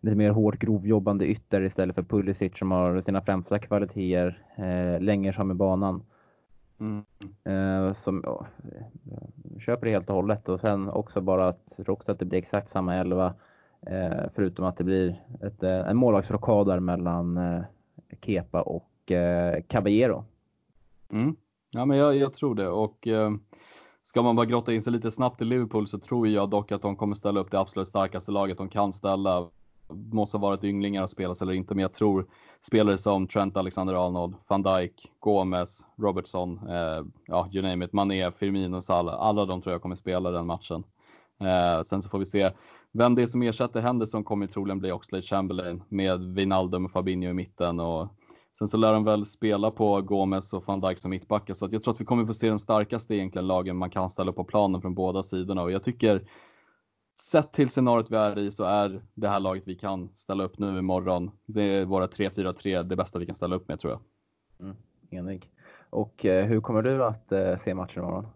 [0.00, 5.32] lite mer hårt grovjobbande ytter istället för Pulisic som har sina främsta kvaliteter eh, längre
[5.32, 6.02] fram i banan.
[6.80, 7.04] Mm.
[7.44, 8.46] Eh, som, ja,
[9.58, 12.68] köper det helt och hållet och sen också bara att, också att det blir exakt
[12.68, 13.34] samma elva
[13.86, 17.62] eh, förutom att det blir ett, eh, en målvaktsrockad där mellan eh,
[18.20, 20.24] Kepa och eh, Caballero.
[21.12, 21.36] Mm.
[21.70, 23.30] Ja men jag, jag, tror det och eh,
[24.10, 26.82] Ska man bara grotta in sig lite snabbt i Liverpool så tror jag dock att
[26.82, 29.50] de kommer ställa upp det absolut starkaste laget de kan ställa
[30.12, 32.26] måste ha varit ynglingar att spelas eller inte, men jag tror
[32.66, 38.80] spelare som Trent Alexander-Arnold, van Dijk, Gomes, Robertson, eh, ja you name it, Mané, Firmino,
[38.80, 40.84] Salah, alla de tror jag kommer spela den matchen.
[41.40, 42.50] Eh, sen så får vi se
[42.92, 47.30] vem det är som ersätter Henderson kommer troligen bli Oxlade Chamberlain med Wijnaldum och Fabinho
[47.30, 48.08] i mitten och
[48.60, 51.72] sen så lär de väl spela på Gomes och van Dijk som mittbackar så att
[51.72, 54.44] jag tror att vi kommer få se de starkaste egentligen lagen man kan ställa på
[54.44, 56.28] planen från båda sidorna och jag tycker
[57.20, 60.58] sett till scenariot vi är i så är det här laget vi kan ställa upp
[60.58, 61.30] nu imorgon.
[61.46, 64.00] Det är våra 3-4-3 det bästa vi kan ställa upp med tror jag.
[64.66, 64.76] Mm,
[65.10, 65.50] enig.
[65.90, 68.26] Och eh, hur kommer du att eh, se matchen imorgon?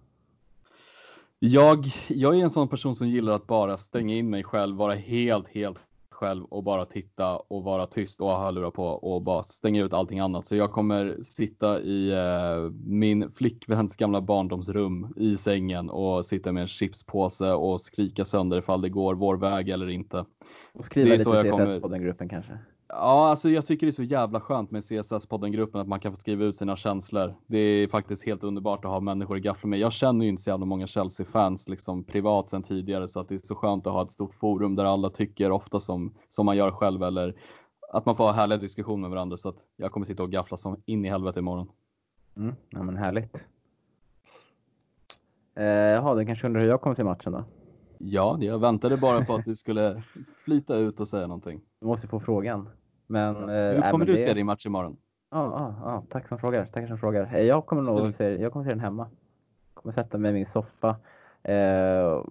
[1.39, 4.95] Jag, jag är en sån person som gillar att bara stänga in mig själv, vara
[4.95, 5.79] helt, helt
[6.15, 9.93] själv och bara titta och vara tyst och ha hörlurar på och bara stänga ut
[9.93, 10.47] allting annat.
[10.47, 16.61] Så jag kommer sitta i eh, min flickväns gamla barndomsrum i sängen och sitta med
[16.61, 20.25] en chipspåse och skrika sönder ifall det går vår väg eller inte.
[20.73, 21.81] Och skriva lite CSS kommer...
[21.81, 22.59] på den gruppen kanske?
[22.97, 26.17] Ja, alltså jag tycker det är så jävla skönt med CSS-podden-gruppen att man kan få
[26.17, 27.35] skriva ut sina känslor.
[27.47, 29.79] Det är faktiskt helt underbart att ha människor i gafflar med.
[29.79, 33.35] Jag känner ju inte så jävla många Chelsea-fans liksom privat sedan tidigare så att det
[33.35, 36.57] är så skönt att ha ett stort forum där alla tycker ofta som, som man
[36.57, 37.35] gör själv eller
[37.93, 40.57] att man får ha härliga diskussioner med varandra så att jag kommer sitta och gaffla
[40.57, 41.69] som in i helvete imorgon.
[42.37, 43.47] Mm, ja men härligt.
[45.55, 47.45] Eh, jaha, du kanske undrar hur jag kommer till matchen då?
[47.99, 50.03] Ja, jag väntade bara på att du skulle
[50.45, 51.61] flyta ut och säga någonting.
[51.81, 52.69] Du måste få frågan.
[53.07, 54.19] Men, Hur eh, kommer du det...
[54.19, 54.97] se din match imorgon?
[55.31, 56.65] Ja, ja, ja, tack som frågar.
[56.65, 57.35] Tack som frågar.
[57.35, 59.09] Eh, jag kommer nog se, jag kommer se den hemma.
[59.75, 60.97] Jag kommer sätta mig i min soffa
[61.43, 62.23] eh,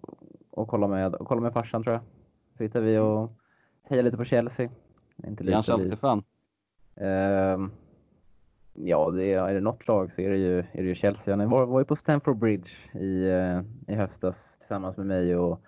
[0.50, 2.02] och kolla med, och kolla med farsan tror jag.
[2.58, 3.32] Sitter vi och
[3.90, 4.70] hejar lite på Chelsea.
[5.28, 6.24] Inte lite, är han Chelsea-fan?
[6.96, 7.58] Eh,
[8.74, 11.36] Ja, det är, är det något lag så är det ju, är det ju Chelsea.
[11.36, 13.62] Han var, var ju på Stamford Bridge i, eh,
[13.94, 15.62] i höstas tillsammans med mig och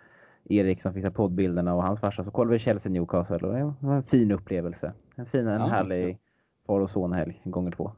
[0.45, 2.23] Erik som fixar poddbilderna och hans farsa.
[2.23, 4.93] Så kollade vi Chelsea Newcastle och det var en fin upplevelse.
[5.15, 6.19] En fin, en ja, härlig
[6.67, 7.91] far och sonhelg gånger två.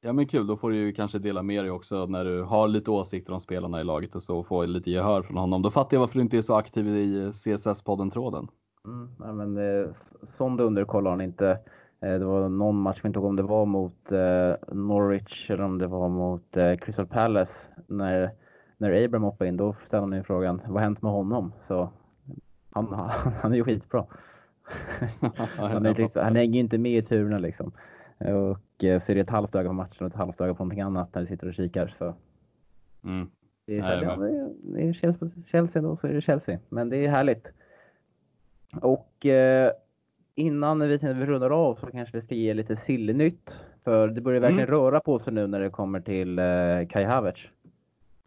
[0.00, 2.68] Ja men kul, då får du ju kanske dela med dig också när du har
[2.68, 5.62] lite åsikter om spelarna i laget och så och få lite gehör från honom.
[5.62, 8.48] Då fattar jag varför du inte är så aktiv i CSS-podden-tråden.
[8.84, 9.90] Mm, ja, men eh,
[10.28, 11.58] sån dunder kollar han inte.
[12.00, 15.64] Eh, det var någon match, jag inte ihåg om det var mot eh, Norwich eller
[15.64, 17.70] om det var mot eh, Crystal Palace.
[17.86, 18.30] När,
[18.78, 21.52] när Abraham hoppade in, då ställde han frågan, vad har hänt med honom?
[21.66, 21.90] Så
[22.70, 24.06] han, han, han är ju skitbra.
[25.56, 27.72] han, är liksom, han hänger inte med i turerna liksom.
[28.18, 30.64] Och eh, så är det ett halvt öga på matchen och ett halvt öga på
[30.64, 31.94] någonting annat när du sitter och kikar.
[31.98, 32.14] Så.
[33.04, 33.30] Mm.
[33.66, 34.16] Det är, så, ja,
[34.62, 36.58] det är Chelsea, Chelsea då, så är det Chelsea.
[36.68, 37.52] Men det är härligt.
[38.82, 39.72] Och eh,
[40.34, 43.58] innan vi, vi rundar av så kanske vi ska ge lite Silly-nytt.
[43.84, 44.80] För det börjar verkligen mm.
[44.80, 47.50] röra på sig nu när det kommer till eh, Kai Havertz.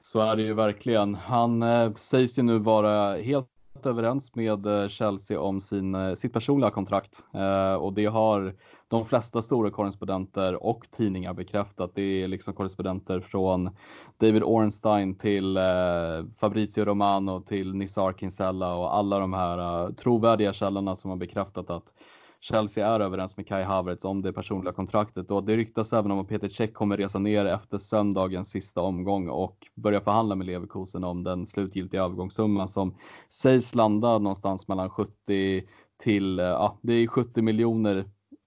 [0.01, 1.15] Så är det ju verkligen.
[1.15, 3.47] Han eh, sägs ju nu vara helt
[3.83, 8.55] överens med eh, Chelsea om sin, eh, sitt personliga kontrakt eh, och det har
[8.87, 11.91] de flesta stora korrespondenter och tidningar bekräftat.
[11.95, 13.69] Det är liksom korrespondenter från
[14.17, 15.63] David Ornstein till eh,
[16.37, 21.93] Fabrizio Romano till Nizar Kinsella och alla de här trovärdiga källorna som har bekräftat att
[22.41, 26.19] Chelsea är överens med Kai Havertz om det personliga kontraktet och det ryktas även om
[26.19, 31.03] att Peter Cech kommer resa ner efter söndagens sista omgång och börja förhandla med Leverkusen
[31.03, 32.95] om den slutgiltiga övergångssumman som
[33.29, 35.63] sägs landa någonstans mellan 70
[36.03, 38.05] till, eh, ja det är 70 miljoner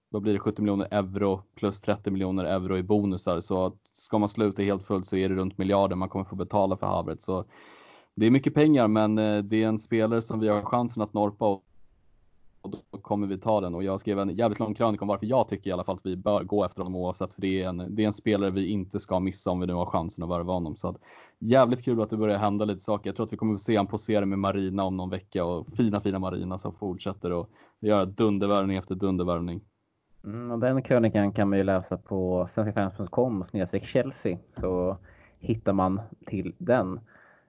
[0.09, 3.39] vad blir det, 70 miljoner euro plus 30 miljoner euro i bonusar.
[3.39, 6.77] Så ska man sluta helt fullt så är det runt miljarden man kommer få betala
[6.77, 7.25] för Havertz.
[7.25, 7.45] Så
[8.15, 11.13] det är mycket pengar men eh, det är en spelare som vi har chansen att
[11.13, 11.45] norpa
[12.65, 13.75] och då kommer vi ta den.
[13.75, 16.05] Och jag skrev en jävligt lång krönika om varför jag tycker i alla fall att
[16.05, 17.33] vi bör gå efter honom oavsett.
[17.33, 19.73] För det är en, det är en spelare vi inte ska missa om vi nu
[19.73, 20.75] har chansen att värva honom.
[20.75, 20.97] Så att,
[21.39, 23.09] jävligt kul att det börjar hända lite saker.
[23.09, 25.67] Jag tror att vi kommer att se honom posera med Marina om någon vecka och
[25.75, 27.49] fina fina Marina som fortsätter och
[27.79, 29.61] göra dundervärvning efter dundervärvning.
[30.23, 34.97] Mm, och den krönikan kan man ju läsa på svenskafans.com snedstreck Chelsea så
[35.39, 36.99] hittar man till den.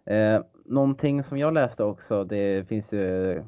[0.04, 3.42] Eh, någonting som jag läste också, det finns ju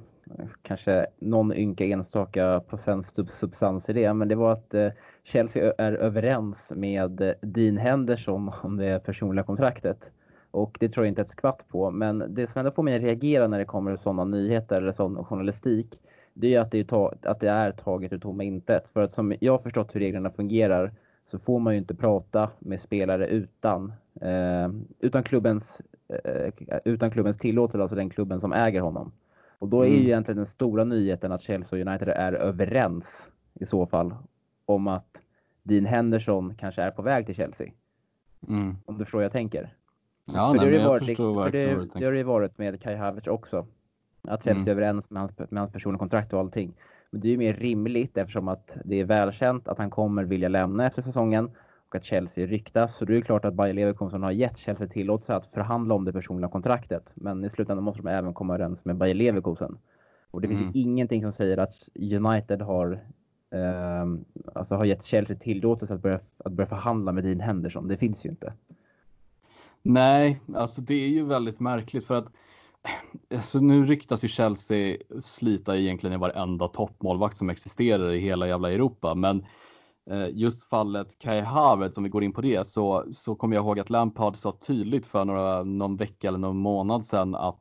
[0.63, 4.89] kanske någon ynka enstaka procent substans i det, men det var att eh,
[5.25, 10.13] Chelsea är överens med Dean Henderson om det personliga kontraktet.
[10.51, 13.03] Och det tror jag inte ett skvatt på, men det som ändå får mig att
[13.03, 16.01] reagera när det kommer sådana nyheter eller sån journalistik,
[16.35, 18.89] det är att det är, att det är taget ur tomma intet.
[18.89, 20.93] För att som jag har förstått hur reglerna fungerar
[21.31, 24.69] så får man ju inte prata med spelare utan, eh,
[25.01, 25.83] utan, klubbens,
[26.25, 26.53] eh,
[26.85, 29.13] utan klubbens tillåtelse, alltså den klubben som äger honom.
[29.59, 29.99] Och då är mm.
[29.99, 34.15] ju egentligen den stora nyheten att Chelsea och United är överens i så fall
[34.67, 35.23] om att
[35.63, 37.71] Dean Henderson kanske är på väg till Chelsea.
[38.49, 38.77] Mm.
[38.87, 39.75] Om du förstår vad jag tänker.
[40.25, 43.27] Ja, för nej, det, har varit, för det, det har ju varit med Kai Havertz
[43.27, 43.67] också.
[44.23, 44.69] Att Chelsea mm.
[44.69, 46.75] är överens med hans, med hans personliga kontrakt och allting.
[47.11, 50.49] Men det är ju mer rimligt eftersom att det är välkänt att han kommer vilja
[50.49, 51.51] lämna efter säsongen
[51.89, 52.97] och att Chelsea ryktas.
[52.97, 56.13] Så det är klart att Bayer Leverkusen har gett Chelsea tillåtelse att förhandla om det
[56.13, 57.13] personliga kontraktet.
[57.15, 59.79] Men i slutändan måste de även komma överens med Bayer Leverkusen.
[60.31, 60.73] Och det finns mm.
[60.73, 62.93] ju ingenting som säger att United har,
[63.51, 64.07] eh,
[64.55, 67.89] alltså har gett Chelsea tillåtelse att börja, att börja förhandla med Dean Henderson.
[67.89, 68.53] Det finns ju inte.
[69.83, 72.27] Nej, alltså det är ju väldigt märkligt för att
[73.35, 78.73] Alltså nu ryktas ju Chelsea slita egentligen i varenda toppmålvakt som existerar i hela jävla
[78.73, 79.15] Europa.
[79.15, 79.45] Men
[80.11, 83.65] Eh, just fallet Kai Havertz, om vi går in på det, så, så kommer jag
[83.65, 87.61] ihåg att Lampard sa tydligt för några, någon vecka eller någon månad sedan att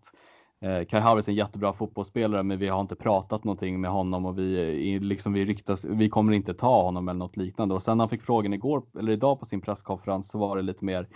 [0.62, 4.26] eh, Kai Havertz är en jättebra fotbollsspelare men vi har inte pratat någonting med honom
[4.26, 7.76] och vi, liksom, vi, ryktas, vi kommer inte ta honom eller något liknande.
[7.76, 10.62] Och sen när han fick frågan igår, eller idag på sin presskonferens så var det
[10.62, 11.08] lite mer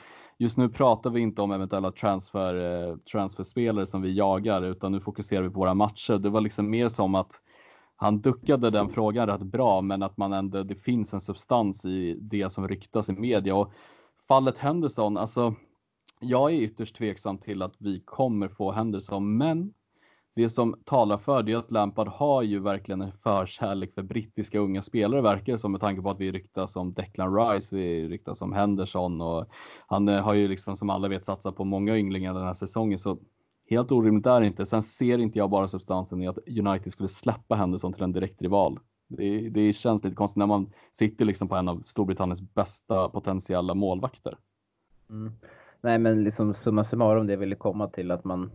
[0.41, 4.99] Just nu pratar vi inte om eventuella transfer, eh, transferspelare som vi jagar utan nu
[4.99, 6.17] fokuserar vi på våra matcher.
[6.17, 7.31] Det var liksom mer som att
[8.01, 12.17] han duckade den frågan rätt bra, men att man ändå, det finns en substans i
[12.21, 13.55] det som ryktas i media.
[13.55, 13.73] Och
[14.27, 15.55] fallet Henderson, alltså
[16.19, 19.73] jag är ytterst tveksam till att vi kommer få Henderson, men
[20.35, 24.59] det som talar för det är att Lampard har ju verkligen en förkärlek för brittiska
[24.59, 28.07] unga spelare verkar det som med tanke på att vi ryktas om Declan Rice, vi
[28.07, 29.45] ryktas om Henderson och
[29.87, 32.99] han eh, har ju liksom som alla vet satsat på många ynglingar den här säsongen
[32.99, 33.17] så
[33.71, 34.65] Helt orimligt är det inte.
[34.65, 38.79] Sen ser inte jag bara substansen i att United skulle släppa Henderson till en direktrival.
[39.07, 43.73] Det, det känns lite konstigt när man sitter liksom på en av Storbritanniens bästa potentiella
[43.73, 44.37] målvakter.
[45.09, 45.33] Mm.
[45.81, 48.51] Nej men liksom summa summarum det vill komma till att man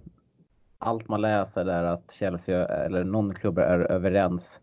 [0.79, 4.61] allt man läser är att Chelsea eller någon klubb är överens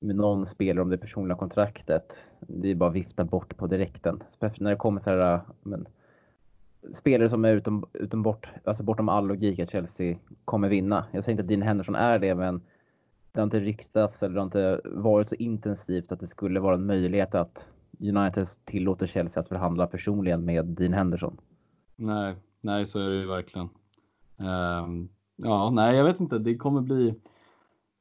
[0.00, 2.04] med någon spelare om det personliga kontraktet.
[2.40, 4.22] Det är bara att vifta bort på direkten.
[4.30, 5.86] Speciellt när det kommer så här, men,
[6.92, 11.04] spelare som är utom, utom bort, alltså bortom all logik att Chelsea kommer vinna.
[11.12, 12.62] Jag säger inte att Dean Henderson är det, men
[13.32, 16.74] det har inte ryktats eller det har inte varit så intensivt att det skulle vara
[16.74, 17.66] en möjlighet att
[18.00, 21.36] United tillåter Chelsea att förhandla personligen med Dean Henderson.
[21.96, 23.68] Nej, nej så är det ju verkligen.
[24.36, 27.14] Um, ja, nej jag vet inte, det kommer bli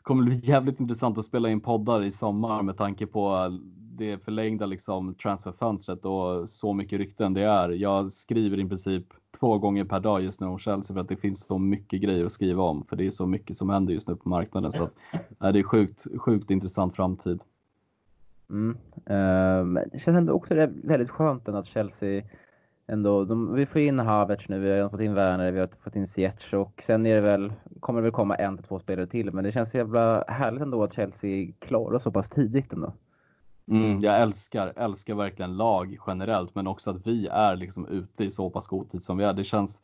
[0.02, 3.52] kommer bli jävligt intressant att spela in poddar i sommar med tanke på
[3.98, 7.70] det förlängda liksom transferfönstret och så mycket rykten det är.
[7.70, 9.06] Jag skriver i princip
[9.40, 12.26] två gånger per dag just nu om Chelsea för att det finns så mycket grejer
[12.26, 14.84] att skriva om för det är så mycket som händer just nu på marknaden så
[14.84, 14.94] att,
[15.54, 17.42] det är sjukt, sjukt intressant framtid.
[18.50, 18.78] Mm.
[19.10, 22.24] Uh, det känns ändå också väldigt skönt att Chelsea
[22.88, 25.96] ändå, de, vi får in Havertz nu, vi har fått in Werner, vi har fått
[25.96, 29.08] in Ziyech och sen är det väl, kommer det väl komma en till två spelare
[29.08, 29.34] till.
[29.34, 32.94] Men det känns så jävla härligt ändå att Chelsea klarar så pass tidigt ändå.
[33.68, 38.32] Mm, jag älskar, älskar verkligen lag generellt, men också att vi är liksom ute i
[38.32, 39.34] så pass god tid som vi är.
[39.34, 39.82] Det känns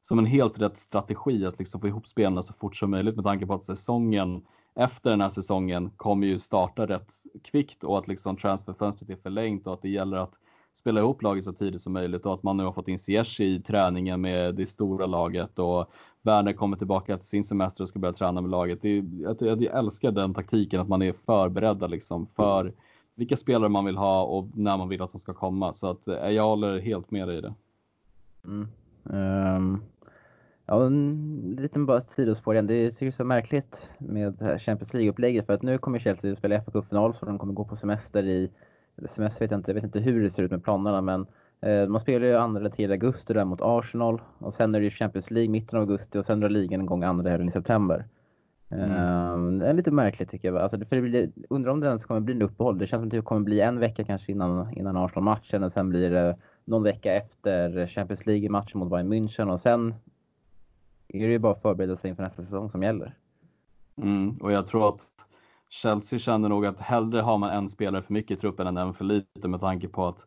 [0.00, 3.24] som en helt rätt strategi att liksom få ihop spelarna så fort som möjligt med
[3.24, 4.42] tanke på att säsongen
[4.74, 7.12] efter den här säsongen kommer ju starta rätt
[7.44, 10.34] kvickt och att liksom transferfönstret är förlängt och att det gäller att
[10.72, 13.40] spela ihop laget så tidigt som möjligt och att man nu har fått in Ziyech
[13.40, 17.98] i träningen med det stora laget och Werner kommer tillbaka till sin semester och ska
[17.98, 18.82] börja träna med laget.
[18.82, 22.72] Det är, jag, jag älskar den taktiken att man är förberedda liksom för
[23.16, 25.72] vilka spelare man vill ha och när man vill att de ska komma.
[25.72, 27.54] Så att eh, jag håller helt med dig i det.
[28.44, 28.68] Mm.
[29.02, 29.82] Um,
[30.66, 32.66] ja, en liten bara ett sidospår igen.
[32.66, 36.38] Det tycker jag är så märkligt med Champions League-upplägget för att nu kommer Chelsea att
[36.38, 38.50] spela FA-cupfinal så de kommer gå på semester i
[39.08, 41.26] semester vet jag inte, jag vet inte hur det ser ut med planerna men
[41.60, 44.84] eh, man spelar ju 2 eller 3 augusti där mot Arsenal och sen är det
[44.84, 48.04] ju Champions League mitten av augusti och sen drar ligan igång andra helgen i september.
[48.70, 49.58] Mm.
[49.58, 50.62] det är lite märkligt tycker jag.
[50.62, 52.78] Alltså, för det blir, undrar om det ens kommer bli en uppehåll.
[52.78, 55.88] Det känns som att det kommer bli en vecka kanske innan, innan Arsenal-matchen och sen
[55.88, 59.94] blir det någon vecka efter Champions League-matchen mot Bayern München och sen
[61.08, 63.14] är det ju bara att förbereda sig inför nästa säsong som gäller.
[63.96, 65.00] Mm, och jag tror att
[65.68, 68.94] Chelsea känner nog att hellre har man en spelare för mycket i truppen än en
[68.94, 70.26] för lite med tanke på att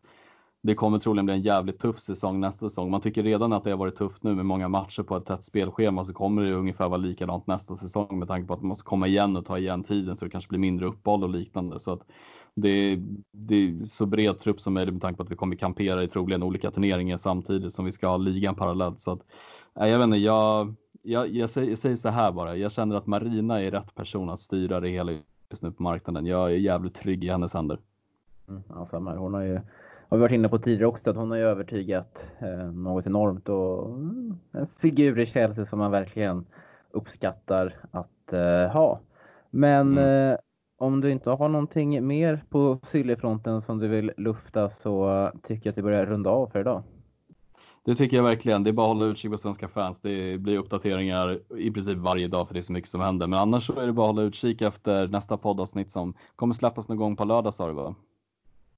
[0.62, 2.92] det kommer troligen bli en jävligt tuff säsong nästa säsong.
[2.92, 5.46] Man tycker redan att det har varit tufft nu med många matcher på ett tätt
[5.46, 8.84] spelschema så kommer det ungefär vara likadant nästa säsong med tanke på att man måste
[8.84, 11.80] komma igen och ta igen tiden så det kanske blir mindre uppehåll och liknande.
[11.80, 12.02] Så att
[12.56, 13.00] det,
[13.32, 16.08] det är så bred trupp som möjligt med tanke på att vi kommer kampera i
[16.08, 19.02] troligen olika turneringar samtidigt som vi ska ha ligan parallellt.
[19.02, 19.20] Så att,
[19.74, 22.56] jag vet inte, jag, jag, jag, säger, jag säger så här bara.
[22.56, 25.12] Jag känner att Marina är rätt person att styra det hela
[25.50, 26.26] just nu på marknaden.
[26.26, 27.80] Jag är jävligt trygg i hennes händer.
[28.50, 29.16] Mm, ja, samma.
[29.16, 29.60] Hon har ju
[30.10, 33.50] har vi varit inne på tidigare också, att hon har ju övertygat eh, något enormt
[33.50, 36.46] och mm, en figur i Chelsea som man verkligen
[36.92, 39.00] uppskattar att eh, ha.
[39.50, 40.32] Men mm.
[40.32, 40.38] eh,
[40.78, 45.72] om du inte har någonting mer på Sillyfronten som du vill lufta så tycker jag
[45.72, 46.84] att vi börjar runda av för idag.
[47.86, 48.64] Det tycker jag verkligen.
[48.64, 50.00] Det är bara att hålla utkik på svenska fans.
[50.02, 53.28] Det blir uppdateringar i princip varje dag för det är så mycket som händer.
[53.28, 56.88] Men annars så är det bara att hålla utkik efter nästa poddavsnitt som kommer släppas
[56.88, 57.96] någon gång på lördag sa du va?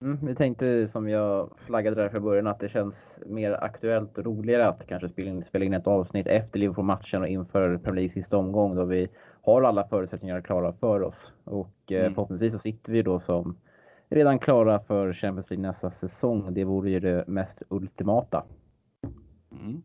[0.01, 4.25] Mm, vi tänkte som jag flaggade där från början att det känns mer aktuellt och
[4.25, 8.09] roligare att kanske spela in, spela in ett avsnitt efter Liverpool-matchen och inför Premier League
[8.09, 9.09] sista omgång då vi
[9.41, 11.33] har alla förutsättningar klara för oss.
[11.43, 12.13] Och eh, mm.
[12.13, 13.57] förhoppningsvis så sitter vi då som
[14.09, 16.53] redan klara för Champions League nästa säsong.
[16.53, 18.43] Det vore ju det mest ultimata.
[19.51, 19.81] Mm.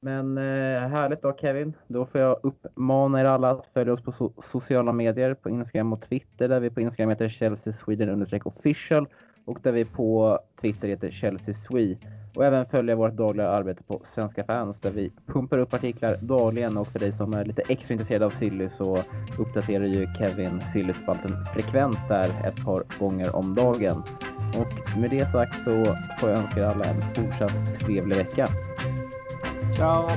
[0.00, 1.72] Men eh, härligt då Kevin.
[1.88, 5.92] Då får jag uppmana er alla att följa oss på so sociala medier på Instagram
[5.92, 9.06] och Twitter där vi på Instagram heter Chelsea Sweden official
[9.48, 11.96] och där vi på Twitter heter Chelsea Swe.
[12.34, 16.76] Och även följa vårt dagliga arbete på Svenska fans där vi pumpar upp artiklar dagligen
[16.76, 19.02] och för dig som är lite extra intresserad av Silly så
[19.38, 24.02] uppdaterar ju Kevin Silly-spalten frekvent där ett par gånger om dagen.
[24.58, 25.84] Och med det sagt så
[26.20, 28.48] får jag önska er alla en fortsatt trevlig vecka.
[29.76, 30.10] Ciao!